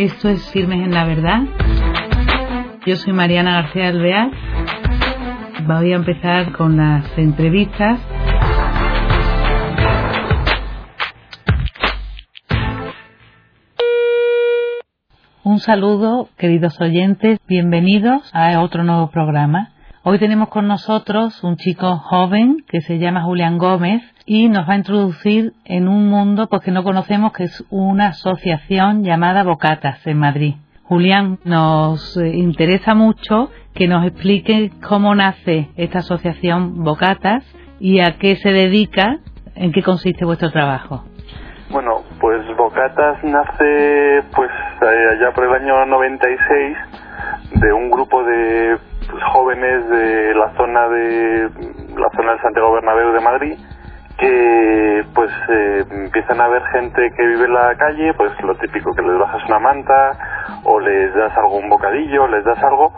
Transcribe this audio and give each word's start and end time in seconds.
Esto 0.00 0.30
es 0.30 0.50
Firmes 0.50 0.82
en 0.82 0.94
la 0.94 1.04
Verdad. 1.04 1.42
Yo 2.86 2.96
soy 2.96 3.12
Mariana 3.12 3.60
García 3.60 3.88
Alvear. 3.88 4.30
Voy 5.66 5.92
a 5.92 5.96
empezar 5.96 6.52
con 6.52 6.78
las 6.78 7.04
entrevistas. 7.18 8.00
Un 15.44 15.58
saludo, 15.58 16.30
queridos 16.38 16.80
oyentes, 16.80 17.38
bienvenidos 17.46 18.22
a 18.34 18.58
otro 18.62 18.84
nuevo 18.84 19.10
programa. 19.10 19.74
Hoy 20.02 20.18
tenemos 20.18 20.48
con 20.48 20.66
nosotros 20.66 21.44
un 21.44 21.56
chico 21.56 21.98
joven 21.98 22.64
que 22.66 22.80
se 22.80 22.98
llama 22.98 23.22
Julián 23.22 23.58
Gómez 23.58 24.00
y 24.24 24.48
nos 24.48 24.66
va 24.66 24.72
a 24.72 24.78
introducir 24.78 25.52
en 25.66 25.88
un 25.88 26.08
mundo 26.08 26.46
pues, 26.48 26.62
que 26.62 26.70
no 26.70 26.82
conocemos, 26.82 27.34
que 27.34 27.44
es 27.44 27.66
una 27.68 28.06
asociación 28.06 29.04
llamada 29.04 29.44
Bocatas 29.44 30.06
en 30.06 30.18
Madrid. 30.18 30.54
Julián, 30.84 31.38
nos 31.44 32.16
eh, 32.16 32.28
interesa 32.28 32.94
mucho 32.94 33.50
que 33.74 33.88
nos 33.88 34.06
explique 34.06 34.70
cómo 34.88 35.14
nace 35.14 35.68
esta 35.76 35.98
asociación 35.98 36.82
Bocatas 36.82 37.44
y 37.78 38.00
a 38.00 38.16
qué 38.16 38.36
se 38.36 38.52
dedica, 38.52 39.18
en 39.54 39.70
qué 39.70 39.82
consiste 39.82 40.24
vuestro 40.24 40.50
trabajo. 40.50 41.04
Bueno, 41.68 42.04
pues 42.18 42.40
Bocatas 42.56 43.22
nace 43.22 44.22
pues 44.34 44.50
eh, 44.50 45.08
allá 45.12 45.34
por 45.34 45.44
el 45.44 45.62
año 45.62 45.84
96 45.84 46.76
de 47.60 47.72
un 47.74 47.90
grupo 47.90 48.24
de 48.24 48.78
jóvenes 49.32 49.88
de 49.88 50.34
la 50.34 50.50
zona 50.56 50.88
de 50.88 51.50
la 51.96 52.10
zona 52.16 52.32
del 52.32 52.40
Santiago 52.40 52.72
Bernabéu 52.72 53.12
de 53.12 53.20
Madrid 53.20 53.58
que 54.20 55.04
pues 55.14 55.30
eh, 55.48 55.84
empiezan 55.90 56.40
a 56.42 56.48
ver 56.48 56.62
gente 56.66 57.10
que 57.16 57.26
vive 57.26 57.46
en 57.46 57.54
la 57.54 57.74
calle, 57.74 58.12
pues 58.14 58.30
lo 58.42 58.54
típico 58.56 58.92
que 58.92 59.02
les 59.02 59.18
bajas 59.18 59.42
una 59.48 59.58
manta 59.58 60.12
o 60.64 60.78
les 60.78 61.14
das 61.14 61.36
algún 61.38 61.70
bocadillo, 61.70 62.28
les 62.28 62.44
das 62.44 62.62
algo. 62.62 62.92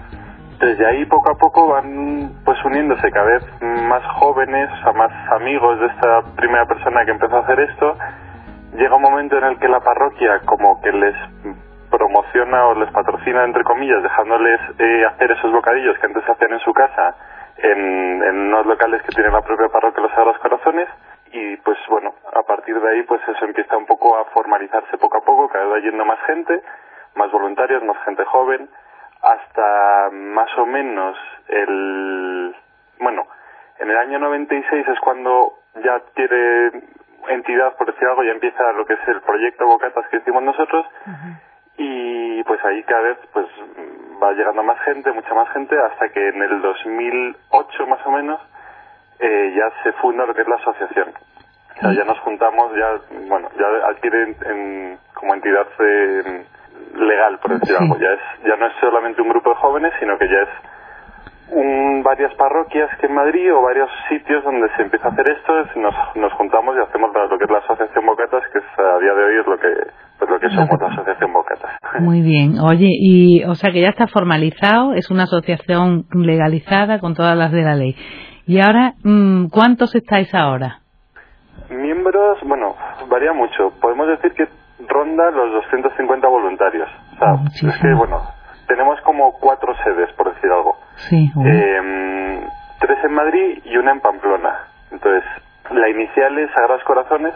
Desde 0.58 0.84
ahí 0.84 1.04
poco 1.06 1.30
a 1.30 1.38
poco 1.38 1.68
van 1.68 2.32
pues 2.44 2.58
uniéndose 2.64 3.08
cada 3.12 3.26
vez 3.26 3.44
más 3.60 4.02
jóvenes, 4.18 4.68
sea, 4.82 4.92
más 4.92 5.12
amigos 5.32 5.78
de 5.78 5.86
esta 5.86 6.22
primera 6.36 6.66
persona 6.66 7.04
que 7.04 7.12
empezó 7.12 7.36
a 7.36 7.40
hacer 7.40 7.60
esto. 7.60 7.96
Llega 8.74 8.96
un 8.96 9.02
momento 9.02 9.38
en 9.38 9.44
el 9.44 9.58
que 9.58 9.68
la 9.68 9.80
parroquia 9.80 10.40
como 10.44 10.80
que 10.80 10.90
les 10.90 11.14
promociona 11.92 12.66
o 12.68 12.74
les 12.74 12.90
patrocina, 12.90 13.44
entre 13.44 13.62
comillas, 13.64 14.02
dejándoles 14.02 14.60
eh, 14.78 15.04
hacer 15.04 15.30
esos 15.30 15.52
bocadillos 15.52 15.98
que 15.98 16.06
antes 16.06 16.28
hacían 16.28 16.54
en 16.54 16.60
su 16.60 16.72
casa 16.72 17.14
en, 17.58 18.22
en 18.22 18.36
unos 18.48 18.66
locales 18.66 19.02
que 19.02 19.12
tiene 19.12 19.30
la 19.30 19.42
propia 19.42 19.68
parroquia 19.68 20.02
Los 20.02 20.12
Sagrados 20.12 20.38
Corazones. 20.38 20.88
Y 21.32 21.56
pues 21.58 21.78
bueno, 21.88 22.14
a 22.34 22.42
partir 22.42 22.78
de 22.80 22.90
ahí 22.90 23.02
pues 23.04 23.20
eso 23.28 23.44
empieza 23.44 23.76
un 23.76 23.86
poco 23.86 24.16
a 24.18 24.24
formalizarse 24.26 24.98
poco 24.98 25.18
a 25.18 25.24
poco, 25.24 25.48
cada 25.48 25.66
vez 25.66 25.84
yendo 25.84 26.04
más 26.04 26.18
gente, 26.26 26.62
más 27.14 27.30
voluntarios, 27.30 27.82
más 27.84 27.96
gente 28.04 28.24
joven, 28.24 28.68
hasta 29.22 30.10
más 30.10 30.50
o 30.58 30.66
menos 30.66 31.16
el, 31.48 32.56
bueno, 32.98 33.26
en 33.78 33.90
el 33.90 33.96
año 33.96 34.18
96 34.18 34.88
es 34.88 35.00
cuando 35.00 35.54
ya 35.82 35.94
adquiere 35.94 36.72
entidad, 37.28 37.76
por 37.76 37.86
decir 37.86 38.06
algo, 38.08 38.24
ya 38.24 38.32
empieza 38.32 38.72
lo 38.72 38.84
que 38.84 38.94
es 38.94 39.08
el 39.08 39.20
proyecto 39.22 39.66
Bocatas 39.66 40.06
que 40.08 40.18
hicimos 40.18 40.42
nosotros, 40.42 40.86
y 41.82 42.44
pues 42.44 42.64
ahí 42.64 42.82
cada 42.84 43.02
vez 43.02 43.18
pues 43.32 43.46
va 44.22 44.32
llegando 44.32 44.62
más 44.62 44.78
gente, 44.80 45.10
mucha 45.12 45.34
más 45.34 45.48
gente, 45.50 45.76
hasta 45.78 46.08
que 46.10 46.28
en 46.28 46.42
el 46.42 46.62
2008 46.62 47.86
más 47.86 48.06
o 48.06 48.10
menos 48.12 48.40
eh, 49.18 49.52
ya 49.56 49.82
se 49.82 49.92
funda 49.98 50.26
lo 50.26 50.34
que 50.34 50.42
es 50.42 50.48
la 50.48 50.56
asociación. 50.56 51.08
O 51.76 51.80
sea, 51.80 51.92
ya 51.92 52.04
nos 52.04 52.18
juntamos, 52.20 52.72
ya, 52.76 53.16
bueno, 53.28 53.48
ya 53.58 53.88
adquiere 53.88 54.36
en, 54.44 54.98
como 55.14 55.34
entidad 55.34 55.66
eh, 55.80 56.44
legal, 56.94 57.38
por 57.40 57.58
decir 57.58 57.76
algo. 57.76 57.96
Ya, 57.98 58.12
es, 58.12 58.20
ya 58.44 58.56
no 58.56 58.66
es 58.66 58.72
solamente 58.80 59.22
un 59.22 59.30
grupo 59.30 59.50
de 59.50 59.56
jóvenes, 59.56 59.92
sino 59.98 60.16
que 60.18 60.28
ya 60.28 60.42
es 60.42 60.48
un, 61.50 62.02
varias 62.02 62.32
parroquias 62.34 62.90
que 62.98 63.06
en 63.06 63.14
Madrid 63.14 63.52
o 63.52 63.62
varios 63.62 63.90
sitios 64.08 64.44
donde 64.44 64.68
se 64.76 64.82
empieza 64.82 65.08
a 65.08 65.10
hacer 65.10 65.28
esto, 65.28 65.52
nos, 65.76 65.94
nos 66.16 66.32
juntamos 66.34 66.76
y 66.76 66.80
hacemos 66.80 67.10
lo 67.12 67.38
que 67.38 67.44
es 67.44 67.50
la 67.50 67.58
Asociación 67.58 68.06
Bocatas, 68.06 68.44
que 68.52 68.58
a 68.58 68.98
día 68.98 69.14
de 69.14 69.24
hoy 69.24 69.40
es 69.40 69.46
lo 69.46 69.58
que, 69.58 69.72
pues 70.18 70.30
lo 70.30 70.38
que 70.38 70.48
somos, 70.50 70.80
la 70.80 70.88
Asociación. 70.88 71.31
Muy 72.02 72.20
bien. 72.20 72.58
Oye, 72.58 72.88
y 72.90 73.44
o 73.44 73.54
sea 73.54 73.72
que 73.72 73.80
ya 73.80 73.88
está 73.88 74.06
formalizado, 74.06 74.94
es 74.94 75.10
una 75.10 75.24
asociación 75.24 76.06
legalizada 76.12 76.98
con 76.98 77.14
todas 77.14 77.36
las 77.36 77.52
de 77.52 77.62
la 77.62 77.74
ley. 77.74 77.96
Y 78.46 78.60
ahora, 78.60 78.94
mm, 79.02 79.46
¿cuántos 79.46 79.94
estáis 79.94 80.34
ahora? 80.34 80.80
Miembros, 81.70 82.38
bueno, 82.44 82.74
varía 83.08 83.32
mucho. 83.32 83.72
Podemos 83.80 84.08
decir 84.08 84.32
que 84.32 84.46
ronda 84.88 85.30
los 85.30 85.52
250 85.52 86.28
voluntarios. 86.28 86.88
O 87.14 87.18
sea, 87.18 87.70
es 87.70 87.78
que, 87.78 87.94
bueno, 87.94 88.20
tenemos 88.66 89.00
como 89.02 89.32
cuatro 89.38 89.74
sedes, 89.84 90.12
por 90.16 90.34
decir 90.34 90.50
algo. 90.50 90.76
Sí. 90.96 91.30
Eh, 91.44 92.46
tres 92.80 92.98
en 93.04 93.12
Madrid 93.12 93.62
y 93.64 93.76
una 93.76 93.92
en 93.92 94.00
Pamplona. 94.00 94.58
Entonces, 94.90 95.24
la 95.70 95.88
inicial 95.88 96.38
es 96.38 96.50
Sagrados 96.50 96.84
Corazones, 96.84 97.34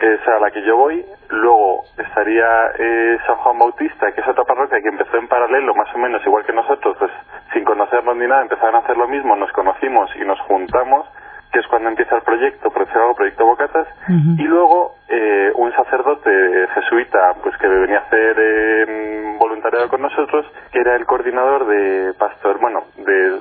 que 0.00 0.14
es 0.14 0.20
a 0.26 0.40
la 0.40 0.50
que 0.50 0.64
yo 0.66 0.76
voy. 0.76 1.04
Luego 1.28 1.84
estaría 2.18 2.72
eh, 2.78 3.18
San 3.26 3.36
Juan 3.36 3.58
Bautista, 3.58 4.10
que 4.10 4.20
es 4.20 4.28
otra 4.28 4.44
parroquia 4.44 4.80
que 4.82 4.88
empezó 4.88 5.16
en 5.16 5.28
paralelo, 5.28 5.72
más 5.74 5.94
o 5.94 5.98
menos 5.98 6.20
igual 6.26 6.44
que 6.44 6.52
nosotros, 6.52 6.96
pues 6.98 7.12
sin 7.52 7.64
conocernos 7.64 8.16
ni 8.16 8.26
nada, 8.26 8.42
empezaron 8.42 8.74
a 8.74 8.78
hacer 8.78 8.96
lo 8.96 9.06
mismo, 9.06 9.36
nos 9.36 9.52
conocimos 9.52 10.10
y 10.16 10.24
nos 10.24 10.40
juntamos 10.40 11.06
que 11.52 11.60
es 11.60 11.66
cuando 11.68 11.88
empieza 11.88 12.16
el 12.16 12.22
proyecto, 12.22 12.70
por 12.70 12.84
decirlo 12.84 13.14
proyecto 13.14 13.46
Bocatas, 13.46 13.88
y 14.36 14.42
luego 14.42 14.96
eh, 15.08 15.50
un 15.54 15.72
sacerdote 15.72 16.30
jesuita, 16.74 17.36
pues 17.42 17.56
que 17.56 17.66
venía 17.66 18.00
a 18.00 18.02
hacer 18.02 18.36
eh, 18.38 19.36
voluntariado 19.38 19.88
con 19.88 20.02
nosotros, 20.02 20.44
que 20.70 20.80
era 20.80 20.94
el 20.96 21.06
coordinador 21.06 21.66
de 21.66 22.12
pastor, 22.18 22.58
bueno, 22.60 22.84
de 22.98 23.40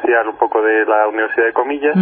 social, 0.00 0.28
un 0.28 0.36
poco 0.36 0.62
de 0.62 0.84
la 0.84 1.08
Universidad 1.08 1.46
de 1.46 1.52
Comillas, 1.52 1.96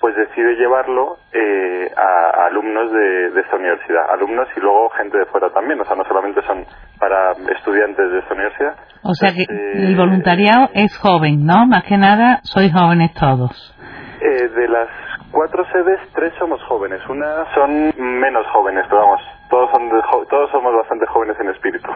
pues 0.00 0.16
decide 0.16 0.56
llevarlo 0.56 1.16
eh, 1.32 1.90
a, 1.96 2.46
alumnos 2.46 2.92
de, 2.92 3.30
de, 3.30 3.40
esta 3.40 3.56
universidad, 3.56 4.10
alumnos 4.10 4.48
y 4.56 4.60
luego 4.60 4.90
gente 4.90 5.18
de 5.18 5.26
fuera 5.26 5.50
también, 5.50 5.80
o 5.80 5.84
sea, 5.84 5.96
no 5.96 6.04
solamente 6.04 6.42
son 6.42 6.64
para 6.98 7.32
estudiantes 7.56 8.10
de 8.10 8.18
esta 8.18 8.34
universidad. 8.34 8.76
O 9.02 9.14
sea 9.14 9.32
que 9.32 9.44
el 9.48 9.90
este, 9.90 9.96
voluntariado 9.96 10.68
es 10.74 10.96
joven, 10.98 11.46
¿no? 11.46 11.66
Más 11.66 11.84
que 11.84 11.96
nada, 11.96 12.40
sois 12.42 12.72
jóvenes 12.72 13.12
todos. 13.14 13.76
Eh, 14.20 14.48
de 14.48 14.68
las 14.68 14.88
cuatro 15.30 15.64
sedes, 15.72 16.00
tres 16.14 16.32
somos 16.38 16.62
jóvenes. 16.64 17.00
Una 17.08 17.44
son 17.54 17.92
menos 17.98 18.46
jóvenes, 18.52 18.86
pero 18.88 19.02
vamos, 19.02 19.20
todos, 19.54 19.70
son 19.70 20.26
todos 20.28 20.50
somos 20.50 20.74
bastante 20.74 21.06
jóvenes 21.06 21.36
en 21.40 21.48
espíritu. 21.50 21.88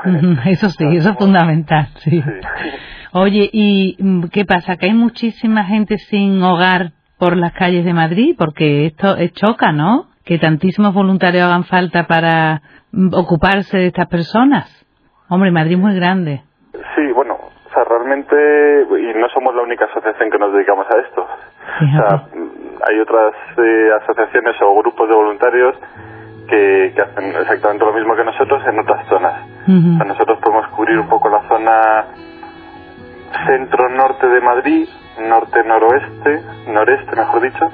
Eso 0.47 0.69
sí, 0.69 0.97
eso 0.97 1.11
es 1.11 1.17
fundamental, 1.17 1.89
sí. 1.97 2.23
Oye, 3.13 3.51
¿y 3.53 3.97
mm, 3.99 4.29
qué 4.33 4.45
pasa? 4.45 4.77
¿Que 4.77 4.87
hay 4.87 4.95
muchísima 4.95 5.65
gente 5.65 5.99
sin 5.99 6.41
hogar 6.43 6.93
por 7.19 7.37
las 7.37 7.53
calles 7.53 7.85
de 7.85 7.95
Madrid? 7.95 8.37
Porque 8.39 8.87
esto 8.87 9.17
es 9.17 9.33
choca, 9.33 9.73
¿no? 9.73 10.07
Que 10.25 10.39
tantísimos 10.39 10.95
voluntarios 10.95 11.45
hagan 11.45 11.65
falta 11.65 12.07
para 12.07 12.63
mm, 12.93 13.15
ocuparse 13.15 13.77
de 13.77 13.87
estas 13.87 14.07
personas. 14.07 14.67
Hombre, 15.29 15.51
Madrid 15.51 15.73
es 15.73 15.81
muy 15.81 15.97
grande. 15.97 16.43
Sí, 16.95 17.13
bueno, 17.13 17.35
o 17.35 17.71
sea, 17.75 17.83
realmente, 17.85 18.37
y 18.37 19.19
no 19.19 19.29
somos 19.31 19.55
la 19.55 19.63
única 19.63 19.87
asociación 19.87 20.31
que 20.31 20.39
nos 20.39 20.53
dedicamos 20.53 20.87
a 20.87 20.99
esto. 21.01 21.23
O 21.23 21.97
sea, 21.97 22.29
hay 22.89 23.01
otras 23.01 23.35
eh, 23.59 23.91
asociaciones 24.03 24.55
o 24.63 24.75
grupos 24.79 25.09
de 25.09 25.15
voluntarios 25.15 25.75
que, 26.49 26.93
que, 26.95 27.03
hacen 27.03 27.35
exactamente 27.37 27.85
lo 27.85 27.93
mismo 27.93 28.17
que 28.17 28.25
nosotros 28.25 28.63
en 28.67 28.79
otras 28.81 29.07
zonas. 29.09 29.35
o 29.67 29.97
sea, 29.97 30.07
nosotros 30.07 30.39
podemos 30.41 30.67
cubrir 30.69 30.99
un 30.99 31.09
poco 31.09 31.29
la 31.29 31.47
zona 31.49 32.05
centro-norte 33.47 34.27
de 34.27 34.41
Madrid, 34.41 34.89
norte-noroeste, 35.21 36.43
noreste 36.69 37.17
mejor 37.17 37.43
dicho, 37.43 37.71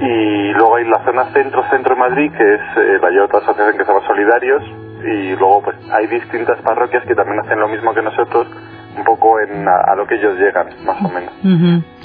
y 0.00 0.52
luego 0.52 0.76
hay 0.76 0.84
la 0.84 1.04
zona 1.04 1.24
centro-centro 1.32 1.94
de 1.94 2.00
Madrid, 2.00 2.32
que 2.32 2.54
es 2.54 2.60
eh, 2.76 2.98
la 3.00 3.24
otra 3.24 3.38
asociación 3.38 3.78
que 3.78 3.84
se 3.84 3.92
llama 3.92 4.06
Solidarios, 4.06 4.62
y 5.04 5.36
luego 5.36 5.62
pues 5.62 5.76
hay 5.92 6.06
distintas 6.06 6.60
parroquias 6.62 7.04
que 7.04 7.14
también 7.14 7.40
hacen 7.40 7.58
lo 7.58 7.68
mismo 7.68 7.94
que 7.94 8.02
nosotros, 8.02 8.46
un 8.96 9.04
poco 9.04 9.40
en 9.40 9.66
a, 9.68 9.94
lo 9.94 10.06
que 10.06 10.16
ellos 10.16 10.38
llegan, 10.38 10.68
más 10.84 11.02
o 11.02 11.08
menos. 11.08 11.32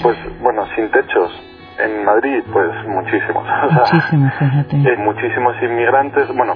Pues 0.02 0.16
bueno, 0.40 0.66
sin 0.74 0.90
techos, 0.90 1.32
en 1.78 2.04
Madrid, 2.04 2.42
pues 2.52 2.70
muchísimos. 2.86 3.46
Muchísimos, 3.72 4.32
fíjate. 4.38 4.76
Hay 4.76 4.96
muchísimos 4.98 5.54
inmigrantes, 5.62 6.28
bueno, 6.36 6.54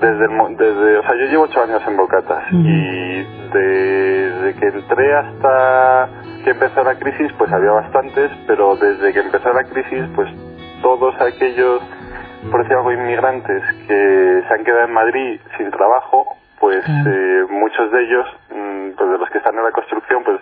desde, 0.00 0.28
desde, 0.58 0.98
o 0.98 1.02
sea, 1.02 1.14
yo 1.14 1.26
llevo 1.26 1.44
ocho 1.44 1.62
años 1.62 1.82
en 1.86 1.96
Bocatas 1.96 2.44
y 2.52 3.22
desde 3.52 4.54
que 4.58 4.66
entré 4.66 5.14
hasta 5.14 6.08
que 6.44 6.50
empezó 6.50 6.82
la 6.84 6.94
crisis, 6.96 7.32
pues 7.38 7.52
había 7.52 7.70
bastantes, 7.72 8.30
pero 8.46 8.76
desde 8.76 9.12
que 9.12 9.20
empezó 9.20 9.52
la 9.52 9.64
crisis, 9.64 10.04
pues 10.14 10.28
todos 10.82 11.14
aquellos, 11.20 11.82
por 12.50 12.62
decir 12.62 12.76
algo, 12.76 12.92
inmigrantes 12.92 13.62
que 13.88 14.42
se 14.46 14.54
han 14.54 14.64
quedado 14.64 14.84
en 14.84 14.92
Madrid 14.92 15.40
sin 15.56 15.70
trabajo, 15.70 16.36
pues 16.60 16.84
eh, 16.88 17.44
muchos 17.50 17.90
de 17.90 18.02
ellos, 18.04 18.26
mm, 18.50 18.90
pues 18.96 19.10
de 19.10 19.18
los 19.18 19.30
que 19.30 19.38
están 19.38 19.54
en 19.54 19.64
la 19.64 19.72
construcción, 19.72 20.22
pues 20.24 20.40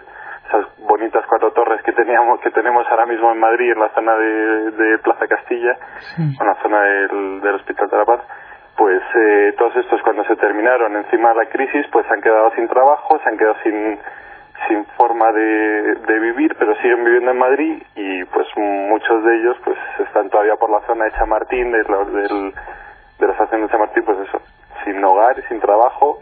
esas 0.49 0.67
bonitas 0.87 1.25
cuatro 1.29 1.53
torres 1.53 1.82
teníamos 2.14 2.40
que 2.40 2.50
tenemos 2.52 2.87
ahora 2.88 3.06
mismo 3.06 3.32
en 3.32 3.40
Madrid 3.40 3.72
en 3.72 3.81
la 3.81 3.88
zona 3.88 4.14
de, 4.14 4.99
Plaza 5.02 5.26
Castilla 5.26 5.76
en 6.16 6.46
la 6.46 6.55
zona 6.62 6.81
del, 6.81 7.55
Hospital 7.56 7.90
de 7.90 7.96
la 7.96 8.05
Paz 8.05 8.20
pues 8.76 9.02
eh, 9.16 9.55
todos 9.58 9.75
estos 9.76 10.00
cuando 10.02 10.25
se 10.25 10.37
terminaron 10.37 10.96
encima 10.96 11.31
de 11.31 11.34
la 11.37 11.46
crisis, 11.46 11.87
pues 11.93 12.06
se 12.06 12.14
han 12.14 12.20
quedado 12.20 12.50
sin 12.56 12.69
trabajo, 12.69 13.19
se 13.19 13.28
han 13.28 13.38
quedado 13.38 13.55
sin 13.62 13.99
sin 14.69 14.84
forma 14.96 15.32
de, 15.32 15.94
de 16.06 16.19
vivir, 16.20 16.55
pero 16.58 16.75
siguen 16.76 17.05
viviendo 17.05 17.32
en 17.32 17.38
Madrid 17.38 17.82
y 17.96 18.25
pues 18.26 18.46
muchos 18.56 19.25
de 19.25 19.37
ellos 19.37 19.56
pues 19.64 19.76
están 20.06 20.31
todavía 20.31 20.55
por 20.55 20.70
la 20.70 20.87
zona 20.87 21.06
de 21.06 21.12
Chamartín, 21.12 21.72
de, 21.72 21.82
la, 21.82 22.05
del, 22.05 22.55
de 23.19 23.26
la 23.26 23.32
estación 23.32 23.62
de 23.62 23.69
Chamartín, 23.69 24.05
pues 24.05 24.19
eso, 24.20 24.40
sin 24.84 25.05
hogar 25.05 25.38
y 25.38 25.43
sin 25.49 25.61
trabajo, 25.61 26.20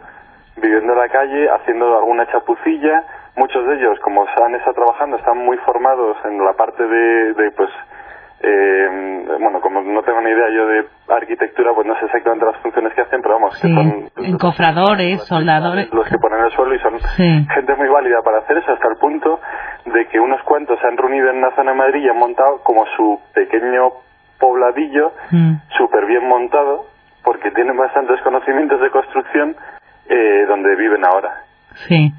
viviendo 0.57 0.95
en 0.95 0.99
la 0.99 1.09
calle, 1.09 1.49
haciendo 1.51 1.99
alguna 1.99 2.27
chapucilla. 2.33 3.05
Muchos 3.37 3.67
de 3.67 3.75
ellos, 3.77 3.99
como 4.01 4.23
han 4.27 4.55
estado 4.55 4.75
trabajando, 4.75 5.17
están 5.17 5.39
muy 5.39 5.57
formados 5.59 6.17
en 6.25 6.39
la 6.45 6.53
parte 6.53 6.83
de, 6.87 7.33
de 7.35 7.51
pues, 7.53 7.71
eh, 8.45 9.25
bueno, 9.41 9.61
como 9.61 9.81
no 9.83 10.03
tengo 10.03 10.21
ni 10.21 10.31
idea 10.31 10.51
yo 10.51 10.67
de 10.67 10.87
arquitectura, 11.09 11.73
pues 11.75 11.87
no 11.87 11.95
sé 11.99 12.07
exactamente 12.07 12.45
las 12.45 12.57
funciones 12.59 12.93
que 12.95 13.01
hacen, 13.03 13.23
pero 13.23 13.35
vamos, 13.35 13.55
sí, 13.59 13.69
que 13.69 13.75
son 13.75 14.11
encofradores, 14.25 15.23
soldadores. 15.25 15.93
los 15.95 16.09
que 16.09 16.19
ponen 16.19 16.45
el 16.45 16.51
suelo 16.53 16.75
y 16.75 16.79
son 16.81 16.99
Sí. 17.17 17.47
gente 17.55 17.75
muy 17.77 17.89
válida 17.89 18.21
para 18.25 18.39
hacer 18.39 18.59
eso 18.59 18.73
hasta 18.73 18.89
el 18.89 18.97
punto 18.99 19.41
de 19.87 20.07
que 20.09 20.19
unos 20.21 20.43
cuantos 20.43 20.79
se 20.81 20.87
han 20.87 20.97
reunido 20.97 21.31
en 21.31 21.37
una 21.39 21.55
zona 21.55 21.71
de 21.73 21.79
Madrid 21.79 22.03
y 22.05 22.09
han 22.09 22.19
montado 22.19 22.63
como 22.65 22.85
su 22.97 23.19
pequeño 23.35 23.91
pobladillo 24.41 25.13
Mm. 25.31 25.55
súper 25.79 26.05
bien 26.07 26.27
montado 26.29 26.87
porque 27.25 27.51
tienen 27.53 27.77
bastantes 27.77 28.21
conocimientos 28.23 28.81
de 28.81 28.91
construcción 28.91 29.57
eh, 30.09 30.45
donde 30.49 30.75
viven 30.77 31.05
ahora. 31.07 31.45
Sí. 31.87 32.13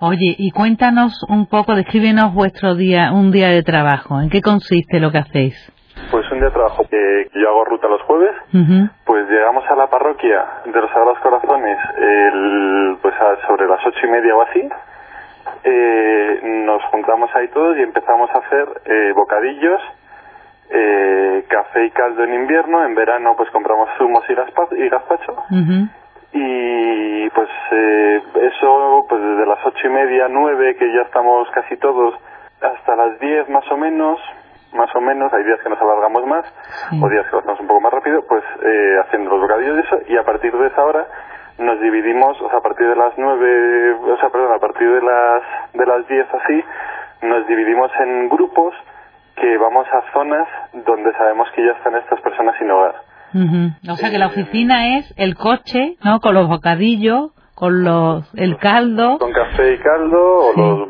Oye, 0.00 0.34
y 0.38 0.50
cuéntanos 0.50 1.12
un 1.28 1.46
poco, 1.46 1.74
descríbenos 1.74 2.32
vuestro 2.34 2.74
día, 2.74 3.12
un 3.12 3.30
día 3.30 3.48
de 3.48 3.62
trabajo. 3.62 4.20
¿En 4.20 4.30
qué 4.30 4.40
consiste 4.40 4.98
lo 4.98 5.10
que 5.12 5.18
hacéis? 5.18 5.54
Pues 6.10 6.24
un 6.32 6.38
día 6.38 6.48
de 6.48 6.54
trabajo 6.54 6.82
que 6.88 7.28
yo 7.34 7.48
hago 7.50 7.64
ruta 7.66 7.86
los 7.88 8.00
jueves, 8.02 8.34
Ujú. 8.54 8.88
pues 9.04 9.28
llegamos 9.28 9.62
a 9.68 9.74
la 9.76 9.88
parroquia 9.88 10.42
de 10.64 10.72
los 10.80 10.90
Sagrados 10.90 11.18
Corazones 11.20 11.76
el, 11.98 12.96
pues 13.02 13.14
a- 13.14 13.46
sobre 13.46 13.66
las 13.68 13.84
ocho 13.86 14.06
y 14.06 14.10
media 14.10 14.34
o 14.34 14.42
así. 14.42 14.68
Eh, 15.64 16.40
nos 16.66 16.82
juntamos 16.84 17.30
ahí 17.34 17.48
todos 17.48 17.76
y 17.76 17.82
empezamos 17.82 18.30
a 18.30 18.38
hacer 18.38 18.68
eh, 18.86 19.12
bocadillos, 19.14 19.80
eh, 20.70 21.44
café 21.48 21.84
y 21.86 21.90
caldo 21.90 22.24
en 22.24 22.34
invierno. 22.34 22.84
En 22.86 22.94
verano 22.94 23.34
pues 23.36 23.50
compramos 23.50 23.90
zumos 23.98 24.24
y, 24.30 24.32
gaspa- 24.32 24.76
y 24.78 24.88
gazpacho. 24.88 25.32
Ujú. 25.50 25.88
Y 26.32 27.28
pues 27.30 27.48
eh, 27.72 28.22
eso, 28.42 29.06
pues 29.08 29.20
desde 29.20 29.46
las 29.46 29.64
ocho 29.66 29.86
y 29.86 29.90
media, 29.90 30.28
nueve, 30.28 30.76
que 30.76 30.92
ya 30.92 31.02
estamos 31.02 31.48
casi 31.50 31.76
todos, 31.76 32.14
hasta 32.60 32.96
las 32.96 33.18
diez 33.18 33.48
más 33.48 33.64
o 33.70 33.76
menos, 33.76 34.20
más 34.72 34.94
o 34.94 35.00
menos, 35.00 35.32
hay 35.32 35.42
días 35.44 35.60
que 35.62 35.68
nos 35.68 35.80
alargamos 35.80 36.24
más, 36.26 36.44
Sí. 36.90 37.00
o 37.02 37.08
días 37.08 37.26
que 37.26 37.32
lo 37.32 37.38
hacemos 37.38 37.60
un 37.60 37.66
poco 37.66 37.80
más 37.80 37.92
rápido, 37.92 38.22
pues 38.28 38.44
eh, 38.62 38.96
haciendo 39.04 39.30
los 39.30 39.40
bocadillos 39.40 39.76
y 39.76 39.80
eso, 39.80 39.98
y 40.08 40.16
a 40.16 40.24
partir 40.24 40.56
de 40.56 40.66
esa 40.68 40.84
hora 40.84 41.06
nos 41.58 41.80
dividimos, 41.80 42.40
o 42.40 42.48
sea, 42.48 42.58
a 42.58 42.62
partir 42.62 42.88
de 42.88 42.96
las 42.96 43.12
nueve, 43.18 43.92
o 43.94 44.16
sea, 44.18 44.30
perdón, 44.30 44.52
a 44.54 44.58
partir 44.60 44.88
de 44.88 45.02
las, 45.02 45.42
de 45.74 45.86
las 45.86 46.06
diez 46.08 46.26
así, 46.32 46.64
nos 47.22 47.46
dividimos 47.48 47.90
en 48.00 48.28
grupos 48.28 48.74
que 49.36 49.58
vamos 49.58 49.86
a 49.92 50.02
zonas 50.12 50.48
donde 50.72 51.12
sabemos 51.14 51.50
que 51.52 51.64
ya 51.64 51.72
están 51.72 51.96
estas 51.96 52.20
personas 52.20 52.56
sin 52.58 52.70
hogar. 52.70 52.94
Ujú. 53.34 53.92
O 53.92 53.96
sea 53.96 54.10
que 54.10 54.18
la 54.18 54.26
oficina 54.28 54.98
es 54.98 55.12
el 55.16 55.36
coche, 55.36 55.96
¿no? 56.04 56.20
Con 56.20 56.34
los 56.34 56.48
bocadillos, 56.48 57.30
con 57.54 57.84
los, 57.84 58.24
el 58.34 58.56
caldo. 58.58 59.18
con 59.18 59.32
café 59.32 59.74
y 59.74 59.78
caldo 59.78 60.50
Sí. 60.54 60.60
o 60.60 60.86
los, 60.86 60.88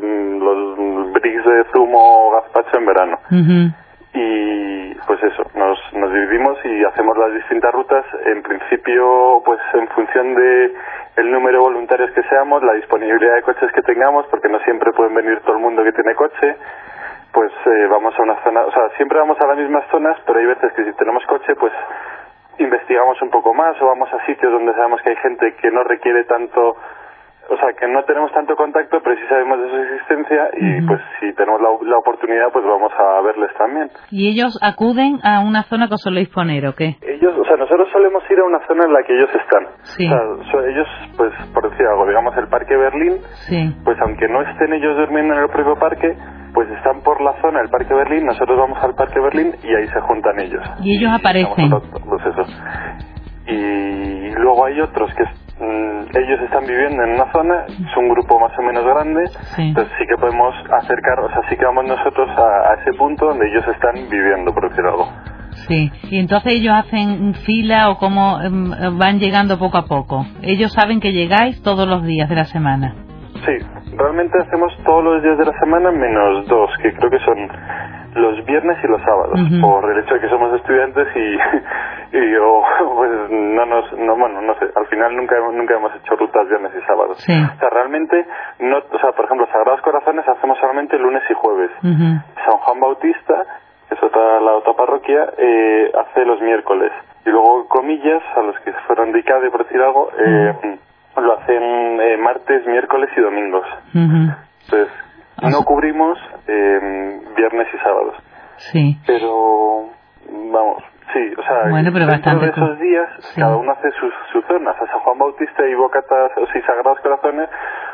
los 0.87 1.13
bricks 1.13 1.45
de 1.45 1.65
zumo 1.73 1.99
o 2.29 2.33
gazpacho 2.33 2.79
en 2.79 2.87
verano. 2.87 3.19
Ujú. 3.31 3.75
Y 4.15 4.95
pues 5.07 5.23
eso, 5.23 5.43
nos, 5.55 5.79
nos 5.95 6.13
dividimos 6.13 6.59
y 6.65 6.85
hacemos 6.85 7.17
las 7.17 7.33
distintas 7.35 7.73
rutas, 7.73 8.05
en 8.27 8.43
principio 8.43 9.41
pues 9.45 9.61
en 9.75 9.89
función 9.89 10.35
de 10.35 10.75
el 11.17 11.31
número 11.31 11.59
de 11.59 11.65
voluntarios 11.65 12.11
que 12.13 12.23
seamos, 12.25 12.63
la 12.63 12.73
disponibilidad 12.75 13.35
de 13.37 13.43
coches 13.43 13.71
que 13.73 13.83
tengamos, 13.83 14.27
porque 14.31 14.49
no 14.49 14.59
siempre 14.61 14.93
pueden 14.93 15.15
venir 15.15 15.41
todo 15.41 15.55
el 15.57 15.63
mundo 15.63 15.83
que 15.85 15.93
tiene 15.93 16.15
coche, 16.15 16.57
pues 17.33 17.53
eh, 17.67 17.87
vamos 17.91 18.15
a 18.19 18.23
una 18.23 18.43
zona, 18.43 18.63
o 18.63 18.73
sea, 18.73 18.89
siempre 18.97 19.19
vamos 19.19 19.39
a 19.41 19.47
las 19.47 19.59
mismas 19.59 19.85
zonas, 19.91 20.17
pero 20.27 20.39
hay 20.41 20.47
veces 20.47 20.73
que 20.75 20.85
si 20.85 20.93
tenemos 20.95 21.25
coche, 21.27 21.55
pues 21.57 21.73
investigamos 22.59 23.21
un 23.23 23.31
poco 23.31 23.55
más 23.55 23.81
o 23.81 23.87
vamos 23.87 24.09
a 24.13 24.25
sitios 24.27 24.53
donde 24.53 24.73
sabemos 24.75 25.01
que 25.03 25.11
hay 25.11 25.17
gente 25.17 25.55
que 25.61 25.71
no 25.71 25.83
requiere 25.85 26.25
tanto, 26.25 26.61
o 27.51 27.57
sea, 27.57 27.73
que 27.79 27.89
no 27.89 28.05
tenemos 28.05 28.31
tanto 28.33 28.55
contacto, 28.55 28.99
pero 29.03 29.17
sí 29.17 29.23
sabemos 29.29 29.59
de 29.61 29.69
su 29.71 29.77
existencia 29.77 30.51
y 30.55 30.83
pues 30.87 31.01
si 31.19 31.33
tenemos 31.35 31.61
la, 31.61 31.69
la 31.89 31.99
oportunidad, 31.99 32.53
pues 32.53 32.65
vamos 32.65 32.93
a 32.99 33.21
verles 33.23 33.51
también. 33.59 33.89
Y 34.11 34.29
ellos 34.31 34.59
acuden 34.63 35.19
a 35.25 35.41
una 35.41 35.63
zona 35.65 35.89
que 35.89 35.95
os 35.95 36.03
soléis 36.03 36.29
poner, 36.29 36.67
¿o 36.67 36.75
qué? 36.75 36.97
Ellos, 37.03 37.35
o 37.39 37.45
sea, 37.45 37.57
nosotros 37.57 37.89
solemos 37.93 38.23
ir 38.31 38.39
a 38.39 38.45
una 38.45 38.61
zona 38.67 38.85
en 38.87 38.93
la 38.93 39.03
que 39.03 39.15
ellos 39.17 39.31
están. 39.35 39.67
Sí. 39.83 40.07
O 40.07 40.45
sea, 40.45 40.61
ellos, 40.71 40.87
pues, 41.17 41.33
por 41.53 41.69
decir 41.71 41.87
algo, 41.87 42.07
digamos 42.07 42.37
el 42.37 42.49
Parque 42.49 42.77
Berlín, 42.77 43.19
Sí. 43.49 43.75
pues 43.85 43.99
aunque 44.01 44.29
no 44.29 44.43
estén 44.43 44.73
ellos 44.75 44.97
durmiendo 44.97 45.35
en 45.35 45.41
el 45.41 45.49
propio 45.49 45.75
parque, 45.77 46.15
pues 46.55 46.69
están 46.71 47.01
por 47.03 47.21
la 47.21 47.33
zona 47.41 47.61
del 47.61 47.71
Parque 47.71 47.95
Berlín, 47.95 48.27
nosotros 48.27 48.59
vamos 48.59 48.79
al 48.83 48.95
Parque 48.97 49.21
Berlín 49.21 49.55
y 49.63 49.73
ahí 49.75 49.87
se 49.87 50.01
juntan 50.01 50.39
ellos. 50.41 50.63
Y 50.83 50.97
ellos 50.99 51.13
aparecen. 51.17 51.71
Eso. 52.27 52.45
Y 53.47 54.31
luego 54.37 54.65
hay 54.67 54.81
otros 54.81 55.13
que 55.15 55.25
mm, 55.25 56.17
ellos 56.17 56.41
están 56.43 56.65
viviendo 56.67 57.03
en 57.03 57.11
una 57.15 57.33
zona, 57.33 57.65
es 57.69 57.97
un 57.97 58.09
grupo 58.11 58.39
más 58.39 58.53
o 58.59 58.63
menos 58.63 58.85
grande, 58.85 59.27
Sí. 59.57 59.63
entonces 59.69 59.93
sí 59.99 60.05
que 60.07 60.17
podemos 60.21 60.55
acercar, 60.73 61.21
o 61.21 61.29
sea, 61.31 61.43
sí 61.49 61.57
que 61.57 61.65
vamos 61.65 61.85
nosotros 61.87 62.29
a, 62.39 62.71
a 62.71 62.75
ese 62.81 62.93
punto 62.95 63.27
donde 63.27 63.49
ellos 63.49 63.67
están 63.69 63.95
viviendo, 64.11 64.53
por 64.53 64.69
decir 64.69 64.85
algo. 64.85 65.09
Sí. 65.69 65.91
Y 66.11 66.19
entonces 66.21 66.53
ellos 66.55 66.75
hacen 66.75 67.35
fila 67.35 67.91
o 67.91 67.99
cómo 67.99 68.41
em, 68.41 68.71
van 68.99 69.19
llegando 69.19 69.59
poco 69.59 69.79
a 69.79 69.87
poco. 69.87 70.25
Ellos 70.43 70.73
saben 70.73 71.01
que 71.01 71.13
llegáis 71.13 71.61
todos 71.63 71.89
los 71.89 72.05
días 72.05 72.29
de 72.29 72.37
la 72.37 72.45
semana. 72.45 72.95
Sí, 73.45 73.53
realmente 73.97 74.39
hacemos 74.47 74.73
todos 74.85 75.03
los 75.03 75.23
días 75.23 75.39
de 75.39 75.47
la 75.47 75.59
semana 75.59 75.91
menos 75.91 76.47
dos, 76.47 76.71
que 76.83 76.93
creo 76.93 77.11
que 77.11 77.19
son 77.19 77.49
los 78.15 78.45
viernes 78.45 78.77
y 78.83 78.87
los 78.89 79.01
sábados, 79.03 79.39
por 79.61 79.91
el 79.93 79.99
hecho 80.01 80.15
de 80.15 80.21
que 80.21 80.29
somos 80.29 80.53
estudiantes 80.55 81.09
y, 81.15 82.17
y 82.19 82.33
yo, 82.33 82.63
pues 82.97 83.11
no 83.31 83.67
nos, 83.67 83.93
no, 83.99 84.17
bueno, 84.17 84.41
no 84.43 84.55
sé, 84.59 84.67
al 84.75 84.87
final 84.87 85.17
nunca, 85.17 85.37
hemos- 85.37 85.55
nunca 85.55 85.75
hemos 85.75 85.95
hecho 85.97 86.17
rutas 86.17 86.49
viernes 86.49 86.73
y 86.77 86.87
sábados. 86.87 87.19
Sí. 87.19 87.33
O 87.33 87.59
sea, 87.59 87.69
realmente, 87.71 88.27
no, 88.61 88.79
o 88.79 88.99
sea, 88.99 89.13
por 89.13 89.25
ejemplo, 89.27 89.47
Sagrados 89.53 89.81
Corazones 89.83 90.27
hacemos 90.29 90.59
solamente 90.59 90.99
lunes 90.99 91.23
y 91.31 91.35
jueves. 91.35 91.71
San 91.83 92.59
Juan 92.59 92.81
Bautista, 92.81 93.45
que 93.89 93.95
es 93.95 94.03
otra, 94.03 94.41
la 94.41 94.53
otra 94.55 94.73
parroquia, 94.75 95.31
eh, 95.39 95.91
hace 95.95 96.25
los 96.25 96.41
miércoles. 96.41 96.91
Y 97.27 97.31
luego 97.31 97.69
Comillas, 97.69 98.23
a 98.37 98.43
los 98.43 98.59
que 98.61 98.73
fueron 98.87 99.13
de 99.13 99.21
ICADE, 99.21 99.51
por 99.51 99.65
decir 99.65 99.81
algo, 99.81 100.11
eh, 100.19 100.79
lo 101.17 101.33
hacen 101.39 102.01
eh, 102.01 102.17
martes, 102.17 102.67
miércoles 102.67 103.11
y 103.17 103.21
domingos. 103.21 103.67
Entonces, 104.65 104.89
no 105.49 105.57
sea- 105.59 105.65
cubrimos 105.67 106.19
eh, 106.47 107.21
viernes 107.37 107.69
y 107.75 107.79
sábados. 107.79 108.15
Sí. 108.73 108.99
Pero, 109.07 109.89
vamos, 110.29 110.83
sí, 111.13 111.33
o 111.39 111.43
sea, 111.43 111.71
Bueno, 111.71 111.91
pero 111.93 112.07
bastante 112.07 112.45
de 112.47 112.51
esos 112.53 112.79
días, 112.79 113.09
sí. 113.33 113.41
cada 113.41 113.57
uno 113.57 113.73
hace 113.73 113.91
sus, 113.93 114.13
sus 114.33 114.45
zonas. 114.47 114.77
A 114.81 114.87
San 114.87 115.01
Juan 115.01 115.19
Bautista 115.19 115.67
y 115.67 115.75
Bocatas, 115.75 116.33
o 116.37 116.47
sí, 116.53 116.61
Sagrados 116.63 117.01
Corazones, 117.01 117.49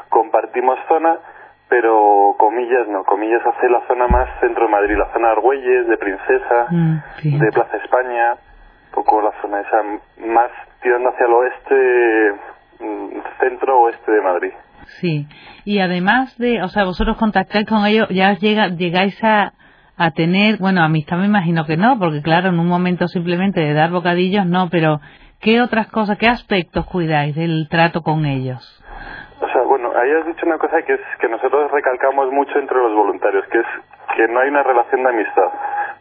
compartimos 0.09 0.79
zona, 0.89 1.19
pero 1.69 2.35
Comillas 2.39 2.89
no. 2.89 3.05
Comillas 3.05 3.43
hace 3.47 3.69
la 3.69 3.81
zona 3.87 4.07
más 4.09 4.29
centro 4.41 4.65
de 4.67 4.71
Madrid, 4.73 4.97
la 4.97 5.13
zona 5.13 5.29
de 5.29 5.33
Argüelles, 5.35 5.87
de 5.89 5.97
Princesa, 5.99 6.67
Mm, 6.71 7.39
de 7.39 7.53
Plaza 7.53 7.77
España, 7.79 8.33
un 8.35 8.93
poco 8.93 9.21
la 9.21 9.33
zona 9.43 9.61
esa 9.61 9.83
más 10.27 10.51
tirando 10.83 11.09
hacia 11.11 11.27
el 11.27 11.33
oeste, 11.33 12.33
mm, 12.81 13.19
centro-oeste 13.41 14.11
de 14.13 14.21
Madrid. 14.21 14.53
Sí. 15.01 15.27
Y 15.65 15.81
además 15.81 16.37
de, 16.39 16.63
o 16.63 16.69
sea, 16.69 16.85
vosotros 16.85 17.17
contactáis 17.17 17.67
con 17.67 17.85
ellos, 17.87 18.09
ya 18.11 18.33
llega, 18.35 18.69
llegáis 18.69 19.23
a, 19.23 19.53
a 19.97 20.11
tener, 20.11 20.59
bueno, 20.59 20.83
amistad 20.83 21.19
me 21.19 21.27
imagino 21.27 21.65
que 21.65 21.77
no, 21.77 21.99
porque 21.99 22.23
claro, 22.23 22.49
en 22.49 22.59
un 22.59 22.69
momento 22.69 23.09
simplemente 23.09 23.61
de 23.61 23.75
dar 23.75 23.91
bocadillos 23.91 24.47
no, 24.47 24.69
pero 24.71 25.01
¿qué 25.41 25.61
otras 25.61 25.89
cosas, 25.89 26.19
qué 26.19 26.29
aspectos 26.29 26.87
cuidáis 26.87 27.35
del 27.35 27.69
trato 27.69 28.03
con 28.03 28.25
ellos? 28.27 28.83
O 29.41 29.49
sea, 29.49 29.63
bueno, 29.63 29.91
ahí 29.95 30.11
has 30.13 30.27
dicho 30.27 30.47
una 30.47 30.59
cosa 30.59 30.81
que 30.83 30.95
es 30.95 31.01
que 31.21 31.29
nosotros 31.29 31.71
recalcamos 31.71 32.33
mucho 32.33 32.59
entre 32.59 32.79
los 32.79 32.95
voluntarios, 32.95 33.45
que 33.49 33.59
es 33.59 33.67
que 34.17 34.29
no 34.29 34.41
hay 34.41 34.49
una 34.49 34.63
relación 34.63 35.03
de 35.03 35.11
amistad. 35.11 35.49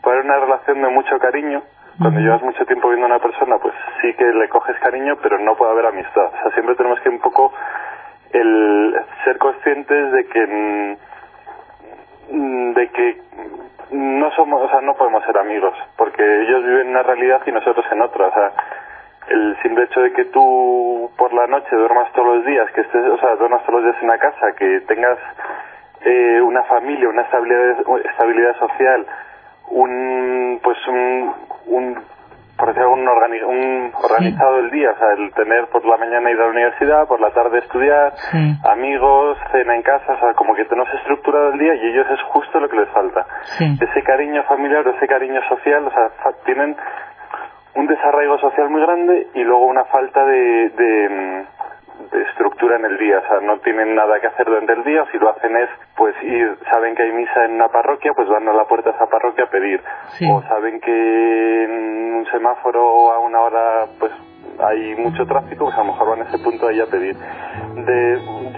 Puede 0.02 0.20
haber 0.20 0.32
una 0.32 0.40
relación 0.40 0.82
de 0.82 0.90
mucho 0.90 1.20
cariño. 1.20 1.62
Cuando 2.00 2.20
llevas 2.20 2.44
mucho 2.44 2.66
tiempo 2.66 2.90
viendo 2.90 3.06
a 3.08 3.10
una 3.10 3.20
persona, 3.20 3.56
pues 3.62 3.74
sí 4.02 4.14
que 4.18 4.26
le 4.26 4.50
coges 4.50 4.78
cariño, 4.80 5.16
pero 5.22 5.40
no 5.40 5.56
puede 5.56 5.72
haber 5.72 5.86
amistad. 5.86 6.26
O 6.28 6.42
sea, 6.42 6.52
siempre 6.52 6.76
tenemos 6.76 7.00
que 7.00 7.10
un 7.10 7.20
poco 7.20 7.54
el 8.40 8.96
ser 9.24 9.38
conscientes 9.38 10.12
de 10.12 10.26
que 10.26 10.48
mm, 10.48 10.96
de 12.74 12.90
que 12.90 13.22
no 13.92 14.32
somos, 14.32 14.62
o 14.62 14.70
sea, 14.70 14.82
no 14.82 14.96
podemos 14.96 15.24
ser 15.26 15.38
amigos, 15.38 15.74
porque 15.98 16.42
ellos 16.42 16.64
viven 16.64 16.82
en 16.82 16.90
una 16.90 17.04
realidad 17.04 17.42
y 17.46 17.52
nosotros 17.52 17.86
en 17.92 18.02
otra. 18.02 18.28
O 18.28 18.34
sea, 18.34 18.52
el 19.30 19.58
simple 19.62 19.86
hecho 19.86 20.02
de 20.02 20.14
que 20.14 20.26
tú 20.26 21.12
por 21.18 21.34
la 21.34 21.48
noche 21.48 21.76
duermas 21.76 22.12
todos 22.14 22.38
los 22.38 22.46
días, 22.46 22.70
que 22.72 22.82
estés, 22.82 23.06
o 23.06 23.18
sea, 23.18 23.36
duermas 23.36 23.64
todos 23.66 23.82
los 23.82 23.84
días 23.86 23.98
en 24.02 24.10
una 24.10 24.18
casa, 24.18 24.54
que 24.58 24.82
tengas 24.82 25.18
eh, 26.02 26.42
una 26.42 26.64
familia, 26.64 27.10
una 27.10 27.24
estabilidad, 27.24 27.84
estabilidad 28.12 28.60
social, 28.60 29.06
un, 29.70 30.60
pues 30.64 30.78
un, 30.88 31.34
un, 31.68 32.04
por 32.58 32.70
decir 32.70 32.86
un, 32.86 33.02
un 33.02 33.92
organizado 33.94 34.60
el 34.60 34.72
día, 34.72 34.92
o 34.92 34.98
sea, 34.98 35.14
el 35.18 35.34
tener 35.34 35.68
por 35.68 35.86
la 35.86 35.98
mañana 35.98 36.32
ir 36.32 36.40
a 36.40 36.46
la 36.46 36.50
universidad, 36.52 37.08
por 37.08 37.20
la 37.20 37.32
tarde 37.32 37.60
estudiar, 37.60 38.14
amigos, 38.64 39.38
cena 39.52 39.76
en 39.76 39.82
casa, 39.82 40.14
o 40.14 40.20
sea, 40.20 40.34
como 40.34 40.56
que 40.56 40.66
tenemos 40.66 40.88
estructurado 40.94 41.54
el 41.54 41.60
día 41.60 41.76
y 41.76 41.88
ellos 41.88 42.08
es 42.12 42.22
justo 42.30 42.60
lo 42.60 42.70
que 42.70 42.78
les 42.78 42.90
falta. 42.90 43.26
Ese 43.60 44.04
cariño 44.04 44.44
familiar, 44.44 44.88
ese 44.88 45.08
cariño 45.08 45.42
social, 45.50 45.86
o 45.86 45.92
sea, 45.92 46.10
tienen 46.46 46.76
un 47.76 47.88
desarraigo 47.88 48.38
social 48.40 48.70
muy 48.70 48.82
grande 48.82 49.28
y 49.34 49.44
luego 49.44 49.66
una 49.66 49.84
falta 49.86 50.26
de, 50.26 50.70
de, 50.70 51.46
de, 52.12 52.22
estructura 52.24 52.78
en 52.78 52.86
el 52.86 52.98
día, 52.98 53.20
o 53.20 53.28
sea, 53.28 53.40
no 53.42 53.60
tienen 53.60 53.96
nada 53.96 54.20
que 54.20 54.28
hacer 54.28 54.46
durante 54.46 54.74
el 54.74 54.84
día, 54.84 55.06
si 55.12 55.18
lo 55.18 55.30
hacen 55.30 55.56
es, 55.56 55.70
pues 55.96 56.16
ir, 56.24 56.58
saben 56.72 56.96
que 56.96 57.04
hay 57.04 57.12
misa 57.12 57.46
en 57.46 57.54
una 57.54 57.70
parroquia, 57.70 58.12
pues 58.16 58.28
van 58.28 58.48
a 58.48 58.54
la 58.54 58.66
puerta 58.66 58.90
de 58.90 58.96
esa 58.96 59.08
parroquia 59.08 59.46
a 59.46 59.50
pedir, 59.50 59.82
o 60.30 60.42
saben 60.44 60.80
que 60.80 61.64
en 61.64 62.16
un 62.16 62.26
semáforo 62.32 63.12
a 63.12 63.20
una 63.20 63.42
hora, 63.42 63.86
pues 64.00 64.12
hay 64.60 64.96
mucho 64.96 65.26
tráfico, 65.26 65.66
pues 65.66 65.76
a 65.76 65.84
lo 65.84 65.92
mejor 65.92 66.10
van 66.10 66.22
a 66.22 66.30
ese 66.30 66.40
punto 66.40 66.68
ahí 66.68 66.80
a 66.80 66.86
pedir. 66.86 67.16
De, 67.16 68.18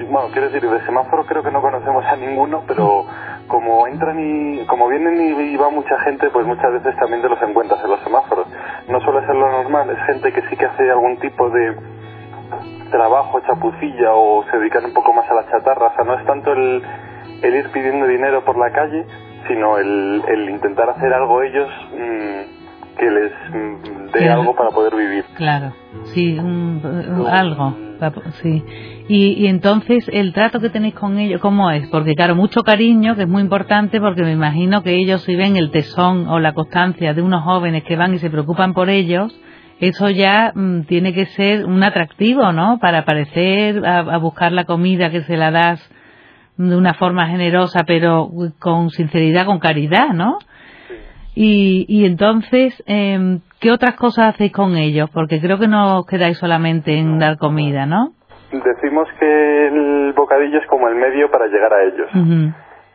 bueno, 0.10 0.30
quiero 0.32 0.50
decir, 0.50 0.70
de 0.70 0.86
semáforo 0.86 1.26
creo 1.26 1.44
que 1.44 1.52
no 1.52 1.62
conocemos 1.62 2.06
a 2.06 2.16
ninguno, 2.16 2.64
pero 2.68 3.06
como 3.48 3.88
entran 3.88 4.20
y 4.20 4.66
como 4.68 4.88
vienen 4.88 5.40
y, 5.40 5.58
va 5.58 5.70
mucha 5.70 5.98
gente, 6.00 6.30
pues 6.30 6.46
muchas 6.46 6.72
veces 6.74 6.96
también 7.00 7.22
te 7.22 7.30
los 7.30 7.42
encuentras 7.42 7.84
en 7.84 7.90
los 7.90 8.00
semáforos. 8.02 8.48
No 8.88 9.00
suele 9.02 9.26
ser 9.26 9.36
lo 9.36 9.50
normal, 9.50 9.90
es 9.90 10.06
gente 10.06 10.32
que 10.32 10.42
sí 10.50 10.58
que 10.58 10.66
hace 10.66 10.90
algún 10.90 11.18
tipo 11.20 11.50
de 11.50 11.76
trabajo, 12.90 13.40
chapucilla 13.42 14.14
o 14.14 14.44
se 14.50 14.58
dedican 14.58 14.86
un 14.86 14.94
poco 14.94 15.14
más 15.14 15.30
a 15.30 15.34
la 15.34 15.50
chatarra. 15.50 15.88
O 15.88 15.96
sea, 15.96 16.06
no 16.06 16.20
es 16.20 16.26
tanto 16.26 16.54
el, 16.54 16.84
el 17.42 17.56
ir 17.56 17.70
pidiendo 17.72 18.08
dinero 18.08 18.44
por 18.44 18.58
la 18.58 18.72
calle, 18.72 19.06
sino 19.48 19.78
el, 19.78 20.24
el 20.28 20.50
intentar 20.50 20.90
hacer 20.90 21.14
algo 21.14 21.42
ellos 21.42 21.70
mm, 21.94 22.98
que 22.98 23.12
les 23.12 23.32
mm, 23.50 24.12
dé 24.14 24.30
algo 24.30 24.56
para 24.56 24.72
poder 24.72 24.96
vivir. 24.96 25.24
Claro, 25.36 25.74
sí, 26.14 26.38
algo, 27.30 27.76
sí. 28.42 28.64
Y, 29.08 29.44
y, 29.44 29.48
entonces, 29.48 30.10
¿el 30.12 30.34
trato 30.34 30.60
que 30.60 30.70
tenéis 30.70 30.96
con 30.96 31.18
ellos, 31.18 31.40
cómo 31.40 31.72
es? 31.72 31.88
Porque, 31.90 32.16
claro, 32.16 32.36
mucho 32.36 32.64
cariño, 32.64 33.16
que 33.16 33.24
es 33.24 33.28
muy 33.28 33.42
importante, 33.42 34.02
porque 34.02 34.24
me 34.24 34.34
imagino 34.34 34.84
que 34.84 34.96
ellos 34.96 35.22
si 35.22 35.36
ven 35.36 35.56
el 35.56 35.72
tesón 35.72 36.28
o 36.28 36.40
la 36.40 36.54
constancia 36.54 37.14
de 37.14 37.22
unos 37.22 37.44
jóvenes 37.44 37.84
que 37.84 37.96
van 37.96 38.14
y 38.14 38.20
se 38.20 38.30
preocupan 38.30 38.74
por 38.74 38.90
ellos, 38.90 39.40
eso 39.80 40.10
ya 40.10 40.52
mm, 40.54 40.82
tiene 40.84 41.14
que 41.14 41.26
ser 41.28 41.66
un 41.66 41.84
atractivo, 41.84 42.52
¿no? 42.52 42.80
Para 42.80 43.00
aparecer 43.00 43.86
a, 43.86 44.18
buscar 44.18 44.52
la 44.52 44.66
comida 44.66 45.12
que 45.12 45.22
se 45.22 45.38
la 45.38 45.52
das 45.52 45.80
de 46.58 46.76
una 46.76 46.96
forma 46.96 47.28
generosa, 47.28 47.84
pero 47.86 48.30
con 48.60 48.90
sinceridad, 48.90 49.46
con 49.46 49.60
caridad, 49.60 50.10
¿no? 50.10 50.40
Y, 51.36 51.86
y 51.88 52.06
entonces, 52.06 52.84
eh, 52.88 53.40
¿qué 53.60 53.72
otras 53.72 53.96
cosas 53.96 54.34
hacéis 54.34 54.52
con 54.52 54.76
ellos? 54.76 55.10
Porque 55.12 55.40
creo 55.40 55.60
que 55.60 55.68
no 55.68 56.00
os 56.00 56.08
quedáis 56.08 56.40
solamente 56.40 56.98
en 56.98 57.20
dar 57.20 57.38
comida, 57.38 57.86
¿no? 57.86 58.14
decimos 58.52 59.08
que 59.20 59.68
el 59.68 60.14
bocadillo 60.14 60.60
es 60.60 60.68
como 60.68 60.88
el 60.88 60.96
medio 60.96 61.30
para 61.30 61.48
llegar 61.48 61.74
a 61.74 61.84
ellos. 61.84 62.10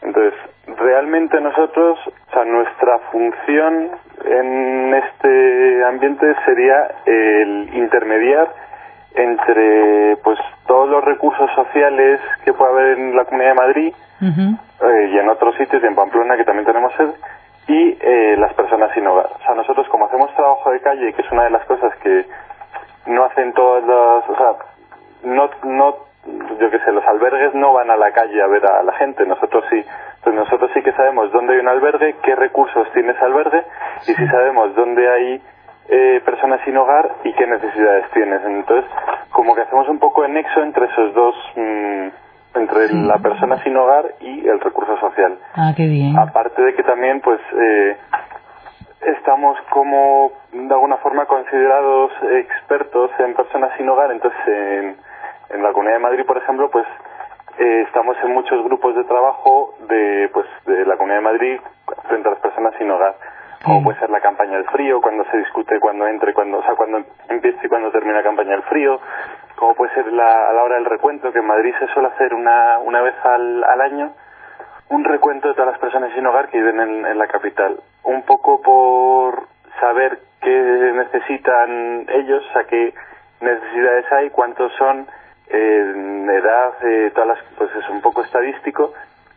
Entonces, 0.00 0.34
realmente 0.76 1.40
nosotros, 1.40 1.98
o 2.06 2.32
sea, 2.32 2.44
nuestra 2.44 2.98
función 3.10 3.90
en 4.24 4.94
este 4.94 5.84
ambiente 5.84 6.34
sería 6.44 6.88
el 7.06 7.70
intermediar 7.74 8.48
entre 9.14 10.16
pues 10.18 10.38
todos 10.66 10.88
los 10.88 11.04
recursos 11.04 11.50
sociales 11.54 12.20
que 12.44 12.52
puede 12.52 12.72
haber 12.72 12.98
en 12.98 13.16
la 13.16 13.24
Comunidad 13.24 13.50
de 13.50 13.60
Madrid 13.60 13.94
eh, 14.20 15.10
y 15.12 15.18
en 15.18 15.28
otros 15.28 15.54
sitios 15.56 15.82
y 15.82 15.86
en 15.86 15.94
Pamplona 15.94 16.36
que 16.36 16.44
también 16.44 16.64
tenemos 16.64 16.92
sede 16.94 17.12
y 17.68 17.98
eh, 18.00 18.36
las 18.38 18.52
personas 18.54 18.90
sin 18.92 19.06
hogar. 19.06 19.26
O 19.34 19.38
sea, 19.44 19.54
nosotros 19.54 19.86
como 19.88 20.06
hacemos 20.06 20.34
trabajo 20.34 20.70
de 20.70 20.80
calle, 20.80 21.12
que 21.12 21.22
es 21.22 21.30
una 21.30 21.44
de 21.44 21.50
las 21.50 21.64
cosas 21.66 21.94
que 21.96 22.26
no 23.06 23.24
hacen 23.24 23.52
todas 23.52 23.84
las, 23.84 24.28
o 24.28 24.36
sea, 24.36 24.54
no, 25.24 25.50
no, 25.64 25.96
yo 26.58 26.70
qué 26.70 26.78
sé, 26.80 26.92
los 26.92 27.04
albergues 27.04 27.54
no 27.54 27.72
van 27.72 27.90
a 27.90 27.96
la 27.96 28.12
calle 28.12 28.42
a 28.42 28.46
ver 28.46 28.64
a 28.66 28.82
la 28.82 28.92
gente, 28.94 29.26
nosotros 29.26 29.64
sí. 29.70 29.84
Entonces 30.22 30.44
nosotros 30.44 30.70
sí 30.72 30.82
que 30.82 30.92
sabemos 30.92 31.32
dónde 31.32 31.54
hay 31.54 31.58
un 31.58 31.68
albergue, 31.68 32.14
qué 32.22 32.36
recursos 32.36 32.86
tiene 32.92 33.10
ese 33.10 33.24
albergue 33.24 33.64
y 34.06 34.14
si 34.14 34.26
sabemos 34.28 34.72
dónde 34.76 35.10
hay 35.10 35.42
eh, 35.88 36.22
personas 36.24 36.60
sin 36.64 36.76
hogar 36.76 37.10
y 37.24 37.32
qué 37.32 37.44
necesidades 37.44 38.08
tienes. 38.12 38.40
Entonces, 38.44 38.88
como 39.32 39.52
que 39.56 39.62
hacemos 39.62 39.88
un 39.88 39.98
poco 39.98 40.22
de 40.22 40.28
nexo 40.28 40.62
entre 40.62 40.86
esos 40.86 41.12
dos, 41.12 41.34
mm, 41.56 42.06
entre 42.54 42.94
la 42.94 43.18
persona 43.18 43.60
sin 43.64 43.76
hogar 43.76 44.14
y 44.20 44.46
el 44.46 44.60
recurso 44.60 44.96
social. 45.00 45.38
Ah, 45.56 45.72
qué 45.76 45.88
bien. 45.88 46.16
Aparte 46.16 46.62
de 46.62 46.74
que 46.74 46.84
también, 46.84 47.20
pues, 47.20 47.40
eh, 47.60 47.96
estamos 49.00 49.58
como 49.70 50.30
de 50.52 50.72
alguna 50.72 50.98
forma 50.98 51.26
considerados 51.26 52.12
expertos 52.30 53.10
en 53.18 53.34
personas 53.34 53.72
sin 53.76 53.88
hogar, 53.88 54.12
entonces 54.12 54.40
en 54.46 54.96
en 55.52 55.62
la 55.62 55.72
Comunidad 55.72 55.96
de 55.96 56.02
Madrid, 56.02 56.24
por 56.26 56.38
ejemplo, 56.38 56.70
pues 56.70 56.86
eh, 57.58 57.84
estamos 57.86 58.16
en 58.22 58.32
muchos 58.32 58.64
grupos 58.64 58.94
de 58.94 59.04
trabajo 59.04 59.74
de, 59.88 60.30
pues, 60.32 60.46
de 60.66 60.84
la 60.86 60.96
Comunidad 60.96 61.18
de 61.18 61.24
Madrid 61.24 61.60
frente 62.08 62.28
a 62.28 62.32
las 62.32 62.40
personas 62.40 62.74
sin 62.78 62.90
hogar. 62.90 63.14
Como 63.64 63.84
puede 63.84 63.98
ser 64.00 64.10
la 64.10 64.20
campaña 64.20 64.56
del 64.56 64.66
frío, 64.66 65.00
cuando 65.00 65.24
se 65.30 65.36
discute 65.38 65.78
cuando 65.78 66.08
entre, 66.08 66.34
cuando, 66.34 66.58
o 66.58 66.62
sea, 66.64 66.74
cuando 66.74 67.04
empieza 67.28 67.64
y 67.64 67.68
cuando 67.68 67.92
termina 67.92 68.16
la 68.16 68.24
campaña 68.24 68.50
del 68.50 68.62
frío. 68.64 69.00
Como 69.54 69.74
puede 69.74 69.94
ser 69.94 70.12
la, 70.12 70.48
a 70.48 70.52
la 70.52 70.64
hora 70.64 70.74
del 70.74 70.86
recuento, 70.86 71.32
que 71.32 71.38
en 71.38 71.46
Madrid 71.46 71.72
se 71.78 71.86
suele 71.88 72.08
hacer 72.08 72.34
una, 72.34 72.78
una 72.80 73.00
vez 73.02 73.14
al, 73.24 73.62
al 73.62 73.80
año 73.80 74.12
un 74.88 75.04
recuento 75.04 75.48
de 75.48 75.54
todas 75.54 75.70
las 75.70 75.80
personas 75.80 76.12
sin 76.12 76.26
hogar 76.26 76.48
que 76.48 76.58
viven 76.58 76.80
en, 76.80 77.06
en 77.06 77.18
la 77.18 77.26
capital. 77.26 77.80
Un 78.02 78.22
poco 78.24 78.60
por 78.60 79.46
saber 79.80 80.18
qué 80.42 80.92
necesitan 80.94 82.06
ellos, 82.08 82.44
o 82.50 82.52
sea, 82.52 82.64
qué 82.64 82.92
necesidades 83.40 84.10
hay, 84.12 84.30
cuántos 84.30 84.72
son, 84.74 85.06
en 85.52 86.28
edad, 86.30 86.72
eh, 86.82 87.10
todas 87.14 87.28
las, 87.28 87.38
pues 87.56 87.70
es 87.76 87.88
un 87.90 88.00
poco 88.00 88.22
estadístico, 88.22 88.92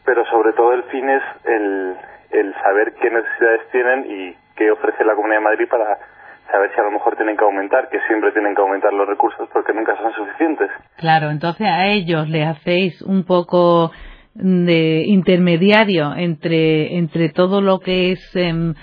pero 0.05 0.25
sobre 0.25 0.53
todo 0.53 0.73
el 0.73 0.83
fin 0.83 1.09
es 1.09 1.23
el, 1.43 1.95
el 2.31 2.53
saber 2.55 2.93
qué 3.01 3.09
necesidades 3.09 3.61
tienen 3.71 4.05
y 4.09 4.35
qué 4.55 4.71
ofrece 4.71 5.03
la 5.03 5.15
Comunidad 5.15 5.39
de 5.39 5.43
Madrid 5.43 5.67
para 5.69 5.97
saber 6.51 6.71
si 6.73 6.79
a 6.79 6.83
lo 6.83 6.91
mejor 6.91 7.15
tienen 7.15 7.35
que 7.35 7.43
aumentar, 7.43 7.89
que 7.89 7.99
siempre 8.07 8.31
tienen 8.31 8.55
que 8.55 8.61
aumentar 8.61 8.93
los 8.93 9.07
recursos 9.07 9.49
porque 9.51 9.73
nunca 9.73 9.97
son 9.97 10.13
suficientes. 10.13 10.69
Claro, 10.97 11.29
entonces 11.31 11.67
a 11.67 11.87
ellos 11.87 12.29
le 12.29 12.45
hacéis 12.45 13.01
un 13.01 13.25
poco 13.25 13.91
de 14.35 15.03
intermediario 15.07 16.13
entre, 16.15 16.97
entre 16.97 17.29
todo 17.29 17.61
lo 17.61 17.79
que 17.79 18.11
es... 18.13 18.35
Eh, 18.35 18.73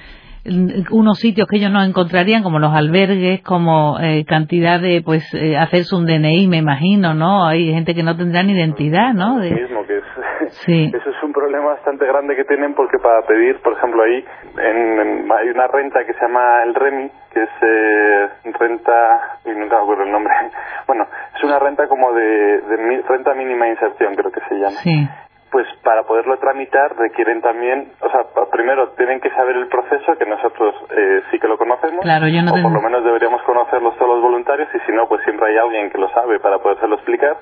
unos 0.45 1.19
sitios 1.19 1.47
que 1.47 1.57
ellos 1.57 1.71
no 1.71 1.83
encontrarían 1.83 2.43
como 2.43 2.59
los 2.59 2.75
albergues 2.75 3.43
como 3.43 3.99
eh, 4.01 4.25
cantidad 4.27 4.81
de 4.81 5.01
pues 5.05 5.23
eh, 5.35 5.57
hacerse 5.57 5.95
un 5.95 6.05
DNI 6.05 6.49
me 6.49 6.57
imagino 6.57 7.15
no 7.15 7.47
hay 7.47 7.73
gente 7.73 7.95
que 7.95 8.03
no 8.03 8.17
tendrá 8.17 8.43
ni 8.43 8.53
identidad 8.53 9.13
no 9.15 9.37
mismo 9.37 9.87
que 9.87 9.99
es 9.99 10.05
sí. 10.67 10.91
eso 10.93 11.11
es 11.11 11.23
un 11.23 11.33
problema 11.33 11.75
bastante 11.75 12.07
grande 12.07 12.35
que 12.35 12.45
tienen 12.45 12.75
porque 12.75 12.99
para 12.99 13.23
pedir 13.23 13.61
por 13.63 13.75
ejemplo 13.75 14.03
ahí 14.03 14.25
en, 14.59 15.31
hay 15.31 15.49
una 15.49 15.69
renta 15.69 16.05
que 16.05 16.13
se 16.13 16.21
llama 16.21 16.65
el 16.65 16.75
REMI 16.75 17.11
que 17.33 17.43
es 17.43 17.51
eh, 17.63 18.29
renta 18.59 19.39
y 19.45 19.51
nunca 19.51 19.77
me 19.77 19.83
acuerdo 19.83 20.03
el 20.05 20.13
nombre. 20.13 20.33
Bueno 20.89 21.07
es 21.37 21.45
una 21.45 21.61
renta 21.61 21.87
como 21.87 22.13
de, 22.13 22.25
de 22.25 23.03
renta 23.09 23.33
mínima 23.35 23.69
inserción 23.69 24.15
creo 24.17 24.33
que 24.33 24.41
se 24.49 24.55
llama. 24.57 24.77
Sí 24.83 25.09
pues 25.53 25.67
para 25.85 26.03
poderlo 26.05 26.39
tramitar 26.39 26.97
requieren 26.97 27.43
también, 27.43 27.93
o 28.01 28.09
sea, 28.09 28.25
primero 28.51 28.89
tienen 28.97 29.21
que 29.21 29.29
saber 29.31 29.55
el 29.57 29.69
proceso, 29.69 30.17
que 30.19 30.25
nosotros 30.25 30.75
eh, 30.97 31.21
sí 31.31 31.39
que 31.39 31.47
lo 31.47 31.59
conocemos, 31.59 32.01
claro, 32.01 32.27
yo 32.27 32.41
no 32.43 32.53
o 32.53 32.63
por 32.63 32.73
lo 32.73 32.81
menos 32.81 33.05
deberíamos 33.05 33.43
conocerlos 33.43 33.95
todos 33.99 34.17
los 34.17 34.23
voluntarios, 34.23 34.69
y 34.75 34.81
si 34.87 34.93
no, 34.93 35.07
pues 35.07 35.23
siempre 35.25 35.51
hay 35.51 35.59
alguien 35.59 35.91
que 35.91 35.99
lo 35.99 36.09
sabe 36.09 36.41
para 36.41 36.59
poderlo 36.59 36.97
explicar. 36.97 37.37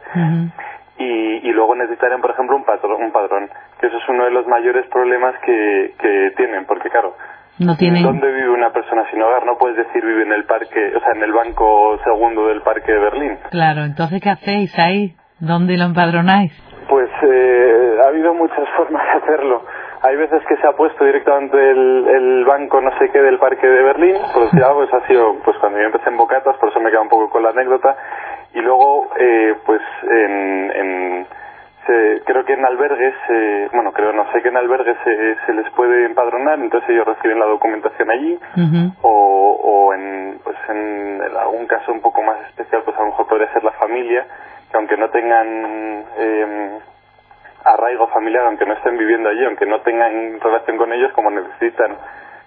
y, 0.99 1.49
y, 1.49 1.53
luego 1.53 1.77
necesitarían, 1.77 2.21
por 2.21 2.33
ejemplo, 2.33 2.57
un 2.57 2.65
padrón, 2.65 3.01
un 3.01 3.13
padrón, 3.13 3.49
que 3.81 3.87
eso 3.87 3.97
es 3.97 4.09
uno 4.09 4.25
de 4.25 4.33
los 4.33 4.47
mayores 4.49 4.87
problemas 4.89 5.35
que, 5.47 5.95
que 5.99 6.33
tienen, 6.37 6.67
porque 6.67 6.91
claro, 6.91 7.15
no 7.61 7.77
tienen... 7.77 8.03
¿Dónde 8.03 8.27
vive 8.33 8.51
una 8.51 8.73
persona 8.73 9.05
sin 9.11 9.23
hogar? 9.23 9.47
No 9.47 9.57
puedes 9.57 9.77
decir 9.77 10.05
vive 10.05 10.25
en 10.25 10.33
el 10.33 10.45
parque, 10.45 10.93
o 10.97 11.01
sea, 11.01 11.13
en 11.15 11.23
el 11.23 11.33
banco 11.33 11.97
segundo 12.03 12.49
del 12.49 12.63
parque 12.63 12.91
de 12.91 12.99
Berlín. 12.99 13.39
Claro, 13.51 13.85
entonces, 13.85 14.21
¿qué 14.21 14.31
hacéis 14.31 14.77
ahí? 14.79 15.15
¿Dónde 15.39 15.77
lo 15.77 15.85
empadronáis? 15.85 16.53
Pues 16.91 17.09
eh, 17.23 17.99
ha 18.03 18.09
habido 18.09 18.35
muchas 18.35 18.69
formas 18.77 19.03
de 19.07 19.13
hacerlo. 19.23 19.63
Hay 20.03 20.17
veces 20.17 20.43
que 20.49 20.57
se 20.57 20.67
ha 20.67 20.73
puesto 20.73 21.05
directamente 21.05 21.57
el, 21.57 22.09
el 22.09 22.45
banco 22.45 22.81
no 22.81 22.91
sé 22.99 23.11
qué 23.11 23.21
del 23.21 23.39
parque 23.39 23.67
de 23.67 23.83
Berlín, 23.83 24.17
pues 24.35 24.51
ya 24.59 24.73
pues 24.73 24.93
ha 24.93 25.07
sido 25.07 25.37
pues 25.45 25.57
cuando 25.59 25.79
yo 25.79 25.85
empecé 25.85 26.09
en 26.09 26.17
Bocatas, 26.17 26.57
por 26.57 26.71
eso 26.71 26.81
me 26.81 26.91
queda 26.91 27.03
un 27.03 27.09
poco 27.09 27.31
con 27.31 27.45
la 27.45 27.51
anécdota. 27.51 27.97
Y 28.55 28.61
luego 28.61 29.09
eh, 29.17 29.55
pues 29.65 29.81
en, 30.03 30.73
en 30.75 31.27
se, 31.91 32.23
creo 32.25 32.45
que 32.45 32.53
en 32.53 32.65
albergues, 32.65 33.15
eh, 33.29 33.69
bueno 33.73 33.93
creo 33.93 34.13
no 34.13 34.31
sé 34.33 34.43
que 34.43 34.49
en 34.49 34.57
albergues 34.57 34.97
se, 35.05 35.37
se 35.47 35.53
les 35.55 35.69
puede 35.73 36.07
empadronar, 36.07 36.59
entonces 36.59 36.91
ellos 36.91 37.07
reciben 37.07 37.39
la 37.41 37.47
documentación 37.47 38.11
allí 38.11 38.39
o, 39.03 39.59
o 39.63 39.95
en 39.95 40.41
pues 40.45 40.57
en 40.69 41.21
algún 41.37 41.67
caso 41.67 41.93
un 41.93 42.01
poco 42.01 42.23
más 42.23 42.37
especial 42.49 42.83
pues 42.85 42.97
a 42.97 43.01
lo 43.01 43.07
mejor 43.07 43.27
podría 43.27 43.53
ser 43.53 43.65
la 43.65 43.73
familia 43.73 44.27
que 44.71 44.77
aunque 44.77 44.97
no 44.97 45.11
tengan 45.11 46.05
eh, 46.17 46.79
arraigo 47.65 48.09
familiar, 48.09 48.47
aunque 48.47 48.67
no 48.67 48.75
estén 48.75 48.97
viviendo 48.97 49.29
allí, 49.29 49.45
aunque 49.45 49.67
no 49.67 49.81
tengan 49.81 50.41
relación 50.41 50.77
con 50.77 50.93
ellos, 50.93 51.13
como 51.13 51.31
necesitan 51.31 51.97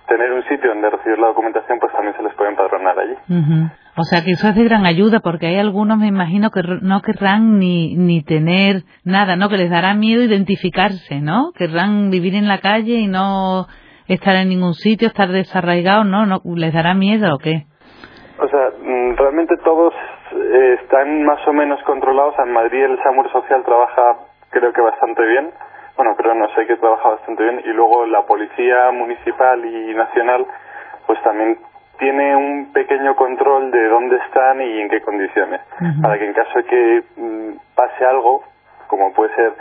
tener 0.07 0.31
un 0.31 0.43
sitio 0.43 0.69
donde 0.69 0.89
recibir 0.89 1.19
la 1.19 1.27
documentación, 1.27 1.79
pues 1.79 1.91
también 1.93 2.15
se 2.15 2.23
les 2.23 2.33
puede 2.33 2.49
empadronar 2.49 2.97
allí. 2.99 3.15
O 3.95 4.03
sea 4.03 4.23
que 4.23 4.31
eso 4.31 4.47
es 4.47 4.55
de 4.55 4.63
gran 4.63 4.85
ayuda 4.85 5.19
porque 5.19 5.47
hay 5.47 5.59
algunos, 5.59 5.97
me 5.97 6.07
imagino, 6.07 6.49
que 6.49 6.61
no 6.81 7.01
querrán 7.01 7.59
ni, 7.59 7.95
ni 7.95 8.23
tener 8.23 8.83
nada, 9.03 9.35
¿no? 9.35 9.49
Que 9.49 9.57
les 9.57 9.69
dará 9.69 9.93
miedo 9.93 10.23
identificarse, 10.23 11.21
¿no? 11.21 11.51
Querrán 11.55 12.09
vivir 12.09 12.35
en 12.35 12.47
la 12.47 12.59
calle 12.59 12.95
y 12.95 13.07
no 13.07 13.67
estar 14.07 14.35
en 14.35 14.49
ningún 14.49 14.73
sitio, 14.73 15.07
estar 15.07 15.29
desarraigados, 15.29 16.05
¿no? 16.05 16.25
¿no? 16.25 16.41
¿Les 16.55 16.73
dará 16.73 16.93
miedo 16.93 17.35
o 17.35 17.37
qué? 17.37 17.65
O 18.39 18.47
sea, 18.47 18.71
mm, 18.81 19.15
realmente 19.15 19.55
todos 19.63 19.93
eh, 20.33 20.77
están 20.81 21.23
más 21.23 21.47
o 21.47 21.53
menos 21.53 21.79
controlados. 21.83 22.33
En 22.39 22.51
Madrid 22.51 22.83
el 22.83 22.97
SAMUR 23.03 23.31
Social 23.31 23.63
trabaja 23.63 24.17
creo 24.49 24.73
que 24.73 24.81
bastante 24.81 25.25
bien 25.25 25.51
bueno, 25.95 26.15
pero 26.17 26.33
no 26.33 26.47
sé 26.55 26.65
que 26.65 26.75
trabaja 26.77 27.09
bastante 27.09 27.43
bien. 27.43 27.61
Y 27.65 27.69
luego 27.69 28.05
la 28.07 28.25
policía 28.25 28.91
municipal 28.91 29.63
y 29.63 29.93
nacional, 29.93 30.45
pues 31.05 31.21
también 31.23 31.59
tiene 31.99 32.35
un 32.35 32.73
pequeño 32.73 33.15
control 33.15 33.71
de 33.71 33.87
dónde 33.87 34.17
están 34.17 34.61
y 34.61 34.81
en 34.81 34.89
qué 34.89 35.01
condiciones, 35.01 35.61
para 36.01 36.17
que 36.17 36.25
en 36.25 36.33
caso 36.33 36.57
de 36.57 36.63
que 36.65 37.03
mm, 37.17 37.75
pase 37.75 38.05
algo, 38.05 38.43
como 38.87 39.13
puede 39.13 39.33
ser 39.35 39.53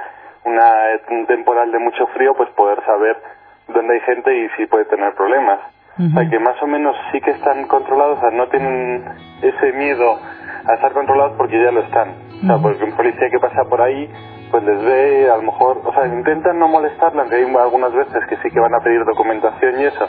una, 0.45 0.73
un 1.11 1.27
temporal 1.27 1.71
de 1.71 1.79
mucho 1.79 2.07
frío, 2.09 2.35
pues 2.35 2.49
poder 2.51 2.83
saber 2.85 3.17
dónde 3.69 3.95
hay 3.95 4.01
gente 4.01 4.37
y 4.37 4.49
si 4.57 4.67
puede 4.67 4.85
tener 4.87 5.15
problemas. 5.15 5.61
O 5.99 6.15
sea, 6.15 6.29
que 6.29 6.39
más 6.39 6.61
o 6.62 6.67
menos 6.67 6.97
sí 7.12 7.21
que 7.21 7.33
están 7.33 7.67
controlados, 7.69 8.17
o 8.17 8.21
sea, 8.23 8.31
no 8.31 8.49
tienen 8.49 9.05
ese 9.43 9.73
miedo 9.75 10.19
a 10.67 10.75
estar 10.75 10.91
controlados 10.93 11.37
porque 11.37 11.62
ya 11.62 11.71
lo 11.71 11.83
están. 11.83 12.15
O 12.43 12.47
sea, 12.47 12.57
porque 12.62 12.83
un 12.85 12.97
policía 12.97 13.29
que 13.31 13.39
pasa 13.39 13.65
por 13.69 13.83
ahí 13.83 14.11
pues 14.52 14.62
les 14.64 14.85
ve, 14.85 15.30
a 15.30 15.37
lo 15.37 15.42
mejor, 15.44 15.80
o 15.82 15.92
sea, 15.94 16.06
intentan 16.06 16.59
no 16.59 16.68
molestarla, 16.68 17.23
aunque 17.23 17.37
hay 17.37 17.44
algunas 17.44 17.92
veces 17.94 18.23
que 18.28 18.37
sí 18.37 18.50
que 18.50 18.61
van 18.61 18.75
a 18.75 18.80
pedir 18.80 19.02
documentación 19.06 19.80
y 19.80 19.85
eso, 19.85 20.06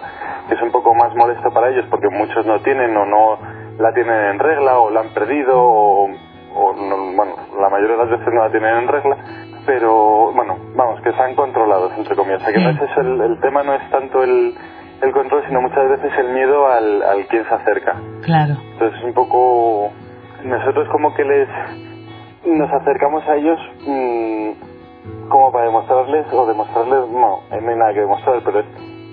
que 0.50 0.56
es 0.56 0.62
un 0.62 0.70
poco 0.70 0.94
más 0.94 1.16
molesto 1.16 1.50
para 1.52 1.70
ellos 1.70 1.86
porque 1.90 2.10
muchos 2.10 2.46
no 2.46 2.60
tienen 2.60 2.96
o 2.98 3.06
no 3.06 3.40
la 3.80 3.94
tienen 3.94 4.32
en 4.32 4.40
regla 4.40 4.80
o 4.80 4.90
la 4.90 5.00
han 5.00 5.14
perdido 5.14 5.54
o, 5.56 6.10
bueno, 6.54 7.36
la 7.58 7.70
mayoría 7.70 7.96
de 7.96 8.04
las 8.04 8.20
veces 8.20 8.34
no 8.34 8.44
la 8.44 8.52
tienen 8.52 8.76
en 8.76 8.88
regla, 8.90 9.18
pero 9.66 10.34
bueno, 10.34 10.58
vamos, 10.76 11.00
que 11.02 11.10
están 11.10 11.36
controlados, 11.36 11.94
entre 11.98 12.14
comillas. 12.14 12.42
O 12.42 12.46
sea, 12.46 12.54
que 12.54 12.60
no 12.60 12.70
es 12.70 12.82
eso, 12.82 13.00
el, 13.00 13.40
tema 13.40 13.64
no 13.64 13.74
es 13.74 13.90
tanto 13.92 14.24
el, 14.24 14.56
el 15.02 15.12
control, 15.14 15.42
sino 15.48 15.62
muchas 15.62 15.90
veces 15.90 16.12
el 16.20 16.34
miedo 16.34 16.68
al, 16.68 17.02
al 17.02 17.26
quien 17.28 17.48
se 17.48 17.54
acerca. 17.54 17.96
Claro. 18.24 18.56
Entonces, 18.74 19.02
un 19.04 19.14
poco, 19.14 19.90
nosotros 20.44 20.90
como 20.90 21.14
que 21.16 21.24
les 21.24 21.48
nos 22.46 22.72
acercamos 22.72 23.28
a 23.28 23.36
ellos 23.36 23.60
mm, 23.86 25.30
como 25.30 25.52
para 25.52 25.66
demostrarles, 25.66 26.26
o 26.34 26.46
demostrarles, 26.46 27.10
no, 27.10 27.42
no 27.50 27.70
hay 27.70 27.78
nada 27.78 27.94
que 27.94 28.02
demostrar, 28.02 28.42
pero 28.44 28.60
es 28.60 28.66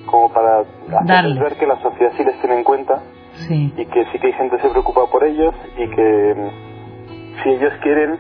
como 0.07 0.33
para 0.33 0.61
hacerles 0.61 1.39
ver 1.39 1.57
que 1.57 1.67
la 1.67 1.77
sociedad 1.81 2.13
sí 2.17 2.25
les 2.25 2.41
tiene 2.41 2.57
en 2.57 2.65
cuenta 2.65 3.01
y 3.49 3.87
que 3.87 4.05
sí 4.07 4.19
que 4.19 4.29
hay 4.29 4.33
gente 4.35 4.57
que 4.57 4.63
se 4.63 4.69
preocupa 4.71 5.07
por 5.11 5.25
ellos 5.25 5.55
y 5.77 5.89
que 5.89 6.35
mm, 6.37 7.43
si 7.43 7.49
ellos 7.51 7.73
quieren 7.83 8.19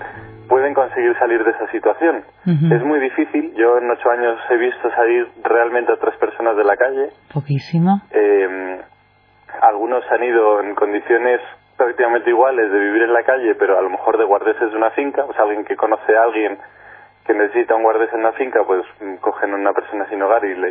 pueden 0.48 0.74
conseguir 0.74 1.16
salir 1.16 1.44
de 1.44 1.50
esa 1.52 1.70
situación. 1.70 2.24
Es 2.44 2.84
muy 2.84 2.98
difícil. 2.98 3.54
Yo 3.54 3.78
en 3.78 3.88
ocho 3.88 4.10
años 4.10 4.36
he 4.50 4.56
visto 4.56 4.90
salir 4.90 5.28
realmente 5.44 5.92
a 5.92 5.96
tres 5.96 6.16
personas 6.16 6.56
de 6.56 6.64
la 6.64 6.76
calle. 6.76 7.10
Poquísimo. 7.32 8.02
Eh, 8.10 8.80
algunos 9.62 10.02
han 10.10 10.24
ido 10.24 10.60
en 10.60 10.74
condiciones 10.74 11.40
prácticamente 11.80 12.28
iguales 12.28 12.70
de 12.70 12.78
vivir 12.78 13.02
en 13.04 13.12
la 13.14 13.22
calle, 13.22 13.54
pero 13.54 13.78
a 13.78 13.80
lo 13.80 13.88
mejor 13.88 14.18
de 14.18 14.24
guardeses 14.24 14.70
de 14.70 14.76
una 14.76 14.90
finca, 14.90 15.24
sea, 15.32 15.44
alguien 15.44 15.64
que 15.64 15.76
conoce 15.76 16.14
a 16.14 16.24
alguien 16.24 16.58
que 17.24 17.32
necesita 17.32 17.74
un 17.74 17.84
guardés 17.84 18.12
en 18.12 18.20
una 18.20 18.32
finca, 18.32 18.62
pues 18.64 18.84
mm, 19.00 19.14
cogen 19.16 19.54
a 19.54 19.56
una 19.56 19.72
persona 19.72 20.06
sin 20.10 20.20
hogar 20.20 20.44
y 20.44 20.54
le, 20.56 20.70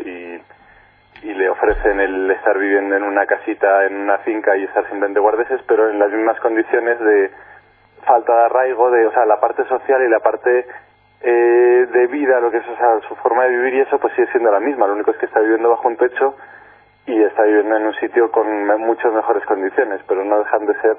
y, 1.24 1.34
le 1.34 1.50
ofrecen 1.50 2.00
el 2.00 2.30
estar 2.30 2.60
viviendo 2.60 2.96
en 2.96 3.02
una 3.02 3.26
casita, 3.26 3.88
en 3.88 3.96
una 3.96 4.20
finca 4.20 4.56
y 4.56 4.66
estar 4.66 4.84
simplemente 4.84 5.20
guardeses, 5.20 5.62
pero 5.68 5.90
en 5.90 5.98
las 5.98 6.12
mismas 6.12 6.40
condiciones 6.42 7.00
de 7.00 7.32
falta 8.06 8.36
de 8.36 8.46
arraigo, 8.46 8.92
de, 8.92 9.08
o 9.08 9.12
sea, 9.12 9.26
la 9.26 9.40
parte 9.40 9.66
social 9.66 10.04
y 10.04 10.10
la 10.10 10.20
parte 10.20 10.68
eh, 11.22 11.88
de 11.92 12.08
vida, 12.08 12.40
lo 12.40 12.52
que 12.52 12.58
es, 12.58 12.68
o 12.68 12.78
sea, 12.78 13.00
su 13.08 13.16
forma 13.16 13.46
de 13.46 13.50
vivir 13.50 13.74
y 13.74 13.80
eso, 13.82 13.98
pues 13.98 14.14
sigue 14.14 14.32
siendo 14.32 14.52
la 14.52 14.60
misma. 14.60 14.86
Lo 14.86 14.94
único 14.94 15.10
es 15.10 15.18
que 15.18 15.26
está 15.26 15.40
viviendo 15.40 15.72
bajo 15.72 15.88
un 15.88 15.98
techo 15.98 16.36
y 17.10 17.24
está 17.24 17.44
viviendo 17.44 17.76
en 17.76 17.88
un 17.88 17.96
sitio 17.96 18.30
con 18.32 18.46
muchas 18.82 19.12
mejores 19.12 19.44
condiciones, 19.46 20.02
pero 20.08 20.24
no 20.24 20.40
dejan 20.40 20.66
de 20.66 20.74
ser 20.82 20.98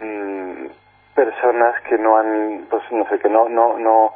mm, 0.00 0.66
personas 1.14 1.74
que 1.88 1.98
no 1.98 2.16
han, 2.16 2.66
pues 2.70 2.82
no 2.92 3.08
sé, 3.08 3.18
que 3.18 3.28
no, 3.28 3.48
no, 3.48 3.78
no, 3.78 4.12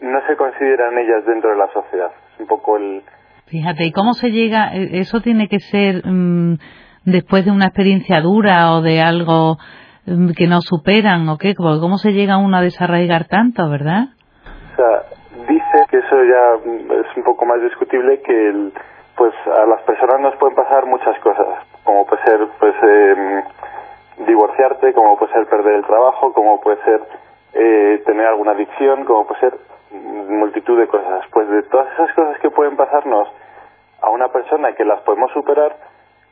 no 0.00 0.26
se 0.26 0.36
consideran 0.36 0.98
ellas 0.98 1.24
dentro 1.24 1.50
de 1.50 1.56
la 1.56 1.68
sociedad. 1.72 2.10
Es 2.34 2.40
un 2.40 2.46
poco 2.46 2.76
el. 2.78 3.02
Fíjate, 3.46 3.84
¿y 3.84 3.92
cómo 3.92 4.14
se 4.14 4.30
llega? 4.30 4.74
E, 4.74 4.98
eso 4.98 5.20
tiene 5.20 5.48
que 5.48 5.60
ser 5.60 6.02
mm, 6.04 6.58
después 7.04 7.44
de 7.44 7.52
una 7.52 7.66
experiencia 7.66 8.20
dura 8.20 8.72
o 8.72 8.82
de 8.82 9.00
algo 9.00 9.56
mm, 10.06 10.32
que 10.36 10.48
no 10.48 10.60
superan 10.62 11.28
o 11.28 11.38
qué, 11.38 11.54
¿cómo 11.54 11.98
se 11.98 12.12
llega 12.12 12.38
uno 12.38 12.56
a 12.56 12.62
desarraigar 12.62 13.26
tanto, 13.28 13.68
verdad? 13.70 14.08
O 14.72 14.76
sea, 14.76 15.46
dice 15.46 15.86
que 15.90 15.98
eso 15.98 16.16
ya 16.24 16.96
es 16.96 17.16
un 17.16 17.22
poco 17.22 17.46
más 17.46 17.62
discutible 17.62 18.20
que 18.22 18.48
el 18.48 18.72
pues 19.20 19.34
a 19.48 19.66
las 19.66 19.82
personas 19.82 20.18
nos 20.18 20.36
pueden 20.36 20.56
pasar 20.56 20.86
muchas 20.86 21.18
cosas, 21.18 21.46
como 21.84 22.06
puede 22.06 22.22
ser 22.22 22.40
pues 22.58 22.74
eh, 22.82 23.44
divorciarte, 24.16 24.94
como 24.94 25.18
puede 25.18 25.30
ser 25.34 25.46
perder 25.46 25.74
el 25.74 25.84
trabajo, 25.84 26.32
como 26.32 26.58
puede 26.58 26.82
ser 26.84 27.02
eh, 27.52 28.02
tener 28.06 28.24
alguna 28.24 28.52
adicción, 28.52 29.04
como 29.04 29.26
puede 29.26 29.40
ser 29.40 29.58
multitud 29.90 30.78
de 30.78 30.86
cosas. 30.86 31.26
Pues 31.34 31.46
de 31.50 31.64
todas 31.64 31.92
esas 31.92 32.14
cosas 32.14 32.38
que 32.38 32.48
pueden 32.48 32.78
pasarnos 32.78 33.28
a 34.00 34.08
una 34.08 34.28
persona 34.28 34.72
que 34.72 34.86
las 34.86 35.02
podemos 35.02 35.30
superar, 35.32 35.76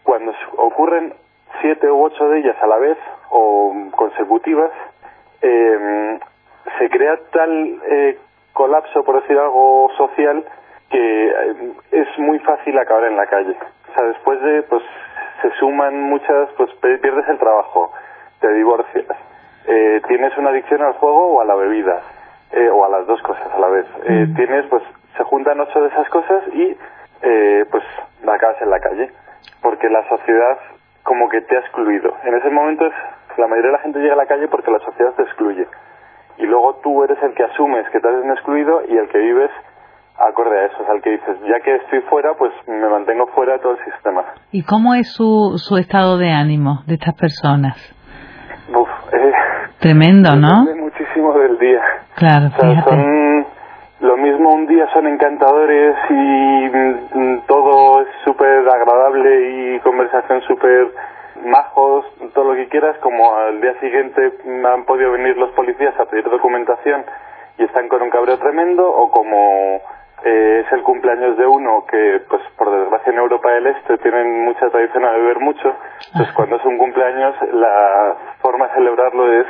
cuando 0.02 0.32
ocurren 0.56 1.12
siete 1.60 1.90
u 1.90 2.02
ocho 2.02 2.26
de 2.30 2.38
ellas 2.38 2.56
a 2.62 2.66
la 2.68 2.78
vez 2.78 2.96
o 3.28 3.70
consecutivas, 3.96 4.70
eh, 5.42 6.18
se 6.78 6.88
crea 6.88 7.18
tal 7.32 7.82
eh, 7.90 8.18
colapso, 8.54 9.04
por 9.04 9.20
decir 9.20 9.38
algo, 9.38 9.90
social, 9.98 10.42
que 10.90 11.28
eh, 11.28 11.72
es 11.92 12.18
muy 12.18 12.38
fácil 12.40 12.78
acabar 12.78 13.04
en 13.04 13.16
la 13.16 13.26
calle. 13.26 13.56
O 13.90 13.94
sea, 13.94 14.06
después 14.06 14.40
de, 14.42 14.62
pues, 14.62 14.82
se 15.42 15.50
suman 15.58 16.00
muchas, 16.02 16.48
pues 16.56 16.70
pierdes 16.80 17.28
el 17.28 17.38
trabajo, 17.38 17.92
te 18.40 18.52
divorcias, 18.52 19.06
eh, 19.66 20.00
tienes 20.08 20.36
una 20.36 20.50
adicción 20.50 20.82
al 20.82 20.94
juego 20.94 21.34
o 21.34 21.40
a 21.40 21.44
la 21.44 21.54
bebida, 21.54 22.02
eh, 22.52 22.68
o 22.70 22.84
a 22.84 22.88
las 22.88 23.06
dos 23.06 23.20
cosas 23.22 23.46
a 23.52 23.58
la 23.58 23.68
vez. 23.68 23.86
Mm. 24.08 24.34
tienes, 24.34 24.66
pues, 24.66 24.82
se 25.16 25.24
juntan 25.24 25.60
ocho 25.60 25.80
de 25.80 25.88
esas 25.88 26.08
cosas 26.08 26.42
y, 26.54 26.76
pues, 27.70 27.84
acabas 28.26 28.60
en 28.62 28.70
la 28.70 28.80
calle. 28.80 29.10
Porque 29.62 29.88
la 29.88 30.06
sociedad 30.08 30.58
como 31.02 31.28
que 31.28 31.40
te 31.40 31.56
ha 31.56 31.60
excluido. 31.60 32.14
En 32.24 32.34
ese 32.34 32.50
momento 32.50 32.86
es, 32.86 32.92
la 33.38 33.46
mayoría 33.46 33.70
de 33.70 33.76
la 33.76 33.82
gente 33.82 33.98
llega 33.98 34.14
a 34.14 34.16
la 34.16 34.26
calle 34.26 34.48
porque 34.48 34.70
la 34.70 34.78
sociedad 34.80 35.14
te 35.14 35.22
excluye. 35.22 35.66
Y 36.36 36.46
luego 36.46 36.74
tú 36.82 37.02
eres 37.02 37.20
el 37.22 37.34
que 37.34 37.44
asumes 37.44 37.88
que 37.90 38.00
te 38.00 38.08
has 38.08 38.24
excluido 38.24 38.82
y 38.86 38.96
el 38.96 39.08
que 39.08 39.18
vives 39.18 39.50
acorde 40.18 40.58
a 40.58 40.66
eso, 40.66 40.82
es 40.82 40.88
al 40.88 41.02
que 41.02 41.10
dices, 41.10 41.36
ya 41.46 41.60
que 41.60 41.76
estoy 41.76 42.00
fuera, 42.02 42.34
pues 42.38 42.52
me 42.66 42.88
mantengo 42.88 43.26
fuera 43.28 43.54
de 43.54 43.58
todo 43.60 43.72
el 43.72 43.84
sistema. 43.84 44.24
¿Y 44.52 44.62
cómo 44.62 44.94
es 44.94 45.12
su, 45.12 45.54
su 45.56 45.76
estado 45.76 46.18
de 46.18 46.30
ánimo 46.30 46.82
de 46.86 46.94
estas 46.94 47.14
personas? 47.14 47.76
Uf, 48.74 48.88
eh, 49.12 49.32
Tremendo, 49.78 50.34
¿no? 50.36 50.66
muchísimo 50.76 51.32
del 51.38 51.58
día. 51.58 51.80
Claro, 52.16 52.46
o 52.46 52.60
sea, 52.60 52.82
son 52.84 53.46
lo 54.00 54.16
mismo 54.16 54.54
un 54.54 54.66
día 54.66 54.86
son 54.92 55.08
encantadores 55.08 55.96
y 56.08 56.14
mm, 56.14 57.40
todo 57.46 58.02
es 58.02 58.08
súper 58.24 58.68
agradable 58.68 59.74
y 59.74 59.80
conversación 59.80 60.40
súper 60.42 60.92
majos, 61.44 62.04
todo 62.32 62.52
lo 62.52 62.54
que 62.54 62.68
quieras, 62.68 62.96
como 62.98 63.36
al 63.36 63.60
día 63.60 63.74
siguiente 63.80 64.34
han 64.72 64.84
podido 64.84 65.12
venir 65.12 65.36
los 65.36 65.50
policías 65.50 65.98
a 65.98 66.04
pedir 66.04 66.28
documentación 66.30 67.04
y 67.58 67.64
están 67.64 67.88
con 67.88 68.02
un 68.02 68.10
cabreo 68.10 68.38
tremendo, 68.38 68.88
o 68.88 69.10
como 69.10 69.80
eh, 70.24 70.64
es 70.66 70.72
el 70.72 70.82
cumpleaños 70.82 71.36
de 71.36 71.46
uno 71.46 71.84
que, 71.88 72.20
pues 72.28 72.42
por 72.56 72.70
desgracia 72.70 73.12
en 73.12 73.18
Europa 73.18 73.50
del 73.52 73.68
Este 73.68 73.98
tienen 73.98 74.44
mucha 74.44 74.68
tradición 74.68 75.04
a 75.04 75.12
beber 75.12 75.38
mucho, 75.38 75.76
pues 76.16 76.32
cuando 76.32 76.56
es 76.56 76.64
un 76.64 76.76
cumpleaños 76.76 77.34
la 77.52 78.16
forma 78.40 78.66
de 78.66 78.74
celebrarlo 78.74 79.32
es 79.32 79.46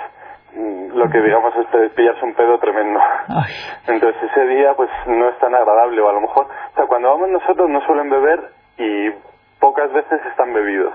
mm, 0.54 0.96
lo 0.96 1.08
que 1.08 1.20
digamos 1.22 1.54
es 1.56 1.92
pillarse 1.92 2.24
un 2.24 2.34
pedo 2.34 2.58
tremendo. 2.58 3.00
Entonces 3.86 4.22
ese 4.30 4.46
día 4.46 4.74
pues 4.74 4.90
no 5.06 5.28
es 5.28 5.38
tan 5.38 5.54
agradable 5.54 6.00
o 6.02 6.08
a 6.08 6.12
lo 6.12 6.20
mejor, 6.20 6.46
o 6.46 6.74
sea, 6.74 6.86
cuando 6.86 7.08
vamos 7.08 7.30
nosotros 7.30 7.70
no 7.70 7.80
suelen 7.86 8.10
beber 8.10 8.40
y 8.76 9.10
pocas 9.58 9.90
veces 9.92 10.20
están 10.26 10.52
bebidos, 10.52 10.92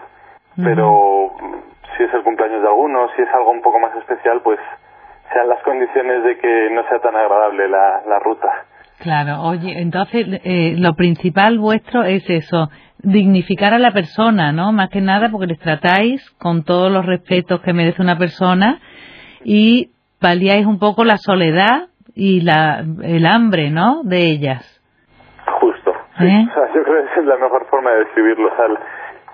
pero 0.63 1.31
si 1.97 2.03
es 2.03 2.13
el 2.13 2.23
cumpleaños 2.23 2.61
de 2.61 2.67
alguno, 2.67 3.09
si 3.15 3.21
es 3.21 3.29
algo 3.33 3.51
un 3.51 3.61
poco 3.61 3.79
más 3.79 3.95
especial, 3.95 4.41
pues 4.41 4.59
sean 5.31 5.47
las 5.47 5.61
condiciones 5.63 6.23
de 6.23 6.37
que 6.37 6.69
no 6.71 6.83
sea 6.87 6.99
tan 6.99 7.15
agradable 7.15 7.67
la, 7.67 8.01
la 8.05 8.19
ruta. 8.19 8.65
Claro, 9.03 9.41
oye, 9.41 9.81
entonces 9.81 10.25
eh, 10.45 10.75
lo 10.77 10.93
principal 10.93 11.59
vuestro 11.59 12.05
es 12.05 12.23
eso, 12.29 12.69
dignificar 12.99 13.73
a 13.73 13.77
la 13.77 13.91
persona, 13.91 14.53
¿no? 14.53 14.71
Más 14.71 14.89
que 14.89 15.01
nada 15.01 15.27
porque 15.29 15.47
les 15.47 15.59
tratáis 15.59 16.23
con 16.39 16.63
todos 16.63 16.89
los 16.89 17.05
respetos 17.05 17.59
que 17.59 17.73
merece 17.73 18.01
una 18.01 18.17
persona 18.17 18.79
y 19.43 19.91
paliáis 20.21 20.65
un 20.65 20.79
poco 20.79 21.03
la 21.03 21.17
soledad 21.17 21.89
y 22.15 22.39
la, 22.45 22.85
el 23.03 23.25
hambre, 23.25 23.71
¿no? 23.71 24.03
De 24.05 24.19
ellas. 24.19 24.63
Justo. 25.59 25.91
¿Eh? 26.21 26.45
yo 26.73 26.83
creo 26.83 27.03
que 27.03 27.11
esa 27.11 27.19
es 27.19 27.25
la 27.25 27.37
mejor 27.39 27.67
forma 27.69 27.91
de 27.91 28.05
describirlo. 28.05 28.53
O 28.53 28.55
sea, 28.55 28.67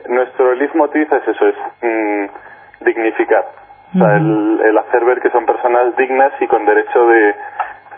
nuestro 0.09 0.55
leitmotiv 0.55 1.13
es 1.13 1.27
eso, 1.27 1.47
es 1.47 1.55
mm, 1.83 2.85
dignificar. 2.85 3.45
O 3.93 3.99
sea, 3.99 4.17
el, 4.17 4.61
el 4.65 4.77
hacer 4.79 5.05
ver 5.05 5.19
que 5.21 5.29
son 5.29 5.45
personas 5.45 5.95
dignas 5.95 6.31
y 6.39 6.47
con 6.47 6.65
derecho 6.65 7.05
de 7.05 7.35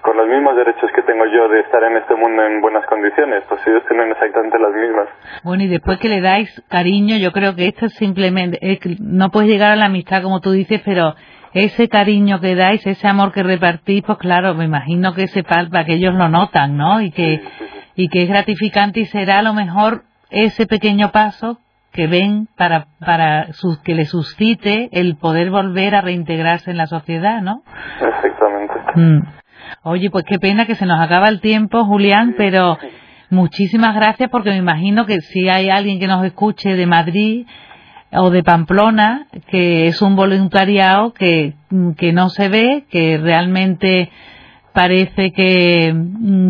con 0.01 0.17
los 0.17 0.27
mismos 0.27 0.55
derechos 0.55 0.89
que 0.95 1.01
tengo 1.03 1.25
yo 1.25 1.47
de 1.49 1.61
estar 1.61 1.83
en 1.83 1.97
este 1.97 2.15
mundo 2.15 2.43
en 2.43 2.61
buenas 2.61 2.85
condiciones, 2.87 3.43
pues 3.47 3.61
ellos 3.67 3.83
tienen 3.87 4.11
exactamente 4.11 4.57
las 4.59 4.73
mismas. 4.73 5.07
Bueno, 5.43 5.63
y 5.63 5.67
después 5.67 5.97
que 5.99 6.09
le 6.09 6.21
dais 6.21 6.63
cariño, 6.69 7.17
yo 7.17 7.31
creo 7.31 7.55
que 7.55 7.67
esto 7.67 7.85
es 7.85 7.93
simplemente, 7.93 8.57
es 8.61 8.79
no 8.99 9.29
puedes 9.29 9.49
llegar 9.49 9.71
a 9.71 9.75
la 9.75 9.85
amistad 9.85 10.21
como 10.23 10.39
tú 10.41 10.51
dices, 10.51 10.81
pero 10.83 11.15
ese 11.53 11.89
cariño 11.89 12.39
que 12.39 12.55
dais, 12.55 12.85
ese 12.87 13.07
amor 13.07 13.31
que 13.33 13.43
repartís, 13.43 14.03
pues 14.03 14.17
claro, 14.17 14.55
me 14.55 14.65
imagino 14.65 15.13
que 15.13 15.27
se 15.27 15.43
palpa, 15.43 15.83
que 15.85 15.93
ellos 15.95 16.13
lo 16.15 16.29
notan, 16.29 16.77
¿no? 16.77 17.01
Y 17.01 17.11
que, 17.11 17.39
Sí, 17.39 17.47
sí, 17.59 17.65
sí. 17.65 17.79
y 17.95 18.07
que 18.09 18.23
es 18.23 18.29
gratificante 18.29 19.01
y 19.01 19.05
será 19.05 19.39
a 19.39 19.43
lo 19.43 19.53
mejor 19.53 20.03
ese 20.29 20.65
pequeño 20.65 21.11
paso 21.11 21.57
que 21.91 22.07
ven 22.07 22.47
para, 22.57 22.85
para 23.05 23.51
sus- 23.51 23.81
que 23.83 23.93
le 23.95 24.05
suscite 24.05 24.87
el 24.93 25.17
poder 25.17 25.49
volver 25.51 25.93
a 25.93 25.99
reintegrarse 26.01 26.71
en 26.71 26.77
la 26.77 26.87
sociedad, 26.87 27.41
¿no? 27.41 27.63
Exactamente. 27.99 28.73
Mm. 28.95 29.21
Oye, 29.83 30.11
pues 30.11 30.25
qué 30.25 30.37
pena 30.37 30.67
que 30.67 30.75
se 30.75 30.85
nos 30.85 30.99
acaba 30.99 31.27
el 31.27 31.41
tiempo, 31.41 31.85
Julián, 31.85 32.35
pero 32.37 32.77
muchísimas 33.31 33.95
gracias 33.95 34.29
porque 34.29 34.51
me 34.51 34.57
imagino 34.57 35.07
que 35.07 35.21
si 35.21 35.49
hay 35.49 35.71
alguien 35.71 35.99
que 35.99 36.05
nos 36.05 36.23
escuche 36.23 36.75
de 36.75 36.85
Madrid 36.85 37.47
o 38.11 38.29
de 38.29 38.43
Pamplona, 38.43 39.25
que 39.47 39.87
es 39.87 40.03
un 40.03 40.15
voluntariado 40.15 41.13
que, 41.13 41.55
que 41.97 42.13
no 42.13 42.29
se 42.29 42.47
ve, 42.47 42.85
que 42.91 43.17
realmente 43.17 44.11
parece 44.71 45.31
que, 45.31 45.95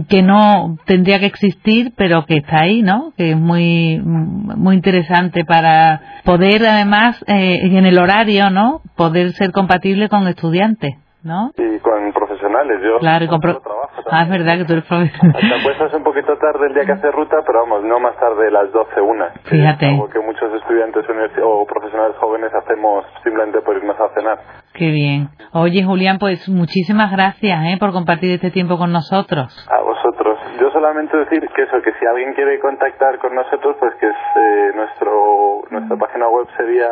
que 0.10 0.22
no 0.24 0.78
tendría 0.86 1.20
que 1.20 1.28
existir, 1.28 1.94
pero 1.96 2.26
que 2.26 2.36
está 2.36 2.63
ahí, 2.63 2.82
¿no? 2.82 3.13
Que 3.15 3.32
es 3.32 3.38
muy, 3.38 3.98
muy 4.04 4.76
interesante 4.76 5.46
para 5.46 6.02
poder, 6.26 6.65
además, 6.65 7.24
eh, 7.28 7.62
en 7.63 7.86
el 7.86 7.98
horario, 7.98 8.50
¿no? 8.50 8.82
Poder 8.98 9.32
ser 9.32 9.54
compatible 9.54 10.10
con 10.10 10.28
estudiantes, 10.28 10.96
¿no? 11.24 11.52
Y 11.58 11.80
con 11.80 12.08
profesionales, 12.51 12.81
yo 12.83 12.99
Claro, 12.99 13.27
con 13.27 13.39
pro- 13.39 13.59
trabajo 13.61 13.91
Ah, 14.11 14.23
es 14.23 14.29
verdad 14.29 14.57
que 14.57 14.65
tú 14.65 14.73
eres 14.73 14.85
profesional. 14.85 15.35
Hasta 15.35 15.63
puestas 15.63 15.93
un 15.93 16.03
poquito 16.03 16.37
tarde 16.37 16.67
el 16.67 16.73
día 16.73 16.85
que 16.85 16.91
hace 16.93 17.11
ruta, 17.11 17.37
pero 17.45 17.59
vamos, 17.61 17.83
no 17.83 17.99
más 17.99 18.15
tarde 18.17 18.45
de 18.45 18.51
las 18.51 18.71
12, 18.71 18.99
una. 19.01 19.29
Fíjate. 19.43 19.85
es 19.85 19.91
algo 19.93 20.09
que 20.09 20.19
muchos 20.19 20.53
estudiantes 20.53 21.05
o 21.43 21.65
profesionales 21.65 22.15
jóvenes 22.17 22.51
hacemos 22.53 23.05
simplemente 23.23 23.61
por 23.61 23.77
irnos 23.77 23.99
a 23.99 24.09
cenar. 24.13 24.39
Qué 24.73 24.89
bien. 24.89 25.29
Oye, 25.53 25.83
Julián, 25.83 26.17
pues 26.19 26.47
muchísimas 26.49 27.11
gracias 27.11 27.59
¿eh? 27.65 27.77
por 27.79 27.91
compartir 27.91 28.31
este 28.31 28.51
tiempo 28.51 28.77
con 28.77 28.91
nosotros. 28.91 29.51
A 29.69 29.81
vosotros. 29.81 30.39
Yo 30.59 30.71
solamente 30.71 31.15
decir 31.17 31.41
que 31.55 31.63
eso, 31.63 31.81
que 31.83 31.91
si 31.99 32.05
alguien 32.05 32.33
quiere 32.33 32.59
contactar 32.59 33.17
con 33.19 33.35
nosotros, 33.35 33.75
pues 33.79 33.93
que 33.99 34.07
es 34.07 34.15
eh, 34.35 34.71
nuestro 34.75 35.61
nuestra 35.71 35.97
página 35.97 36.27
web 36.29 36.47
sería 36.57 36.87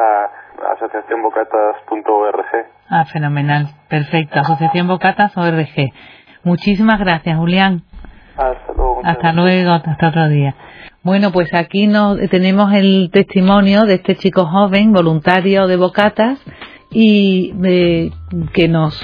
asociacionbocatas.org. 0.64 2.68
Ah, 2.90 3.06
fenomenal. 3.06 3.68
Perfecto. 3.90 4.40
Asociación 4.40 4.88
Bocatas 4.88 5.36
ORG. 5.38 5.92
Muchísimas 6.44 7.00
gracias, 7.00 7.38
Julián. 7.38 7.84
Hasta 8.38 8.74
luego. 8.74 9.02
Hasta 9.04 9.32
gracias. 9.32 9.36
luego, 9.36 9.72
hasta 9.72 10.08
otro 10.08 10.30
día. 10.30 10.56
Bueno, 11.04 11.32
pues 11.32 11.54
aquí 11.54 11.88
nos, 11.88 12.18
tenemos 12.30 12.74
el 12.74 13.10
testimonio 13.12 13.84
de 13.84 13.96
este 13.96 14.16
chico 14.16 14.46
joven, 14.46 14.92
voluntario 14.92 15.68
de 15.68 15.78
Bocatas, 15.78 16.44
y 16.92 17.54
eh, 17.64 18.12
que 18.54 18.68
nos 18.68 19.00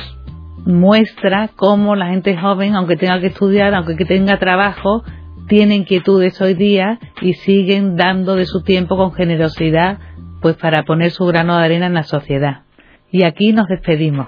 muestra 0.66 1.50
cómo 1.56 1.96
la 1.96 2.08
gente 2.08 2.38
joven, 2.38 2.76
aunque 2.76 2.98
tenga 2.98 3.20
que 3.20 3.28
estudiar, 3.28 3.74
aunque 3.76 3.96
que 3.96 4.06
tenga 4.06 4.40
trabajo, 4.40 5.04
tiene 5.48 5.76
inquietudes 5.76 6.42
hoy 6.42 6.56
día 6.56 7.00
y 7.22 7.34
siguen 7.34 7.96
dando 7.96 8.36
de 8.36 8.46
su 8.46 8.64
tiempo 8.64 8.98
con 8.98 9.14
generosidad, 9.14 10.00
pues 10.46 10.58
para 10.58 10.84
poner 10.84 11.10
su 11.10 11.26
grano 11.26 11.58
de 11.58 11.66
arena 11.66 11.88
en 11.88 11.96
la 11.96 12.04
sociedad. 12.04 12.66
Y 13.10 13.24
aquí 13.24 13.52
nos 13.52 13.66
despedimos. 13.66 14.28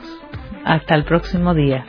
Hasta 0.66 0.96
el 0.96 1.04
próximo 1.04 1.54
día. 1.54 1.86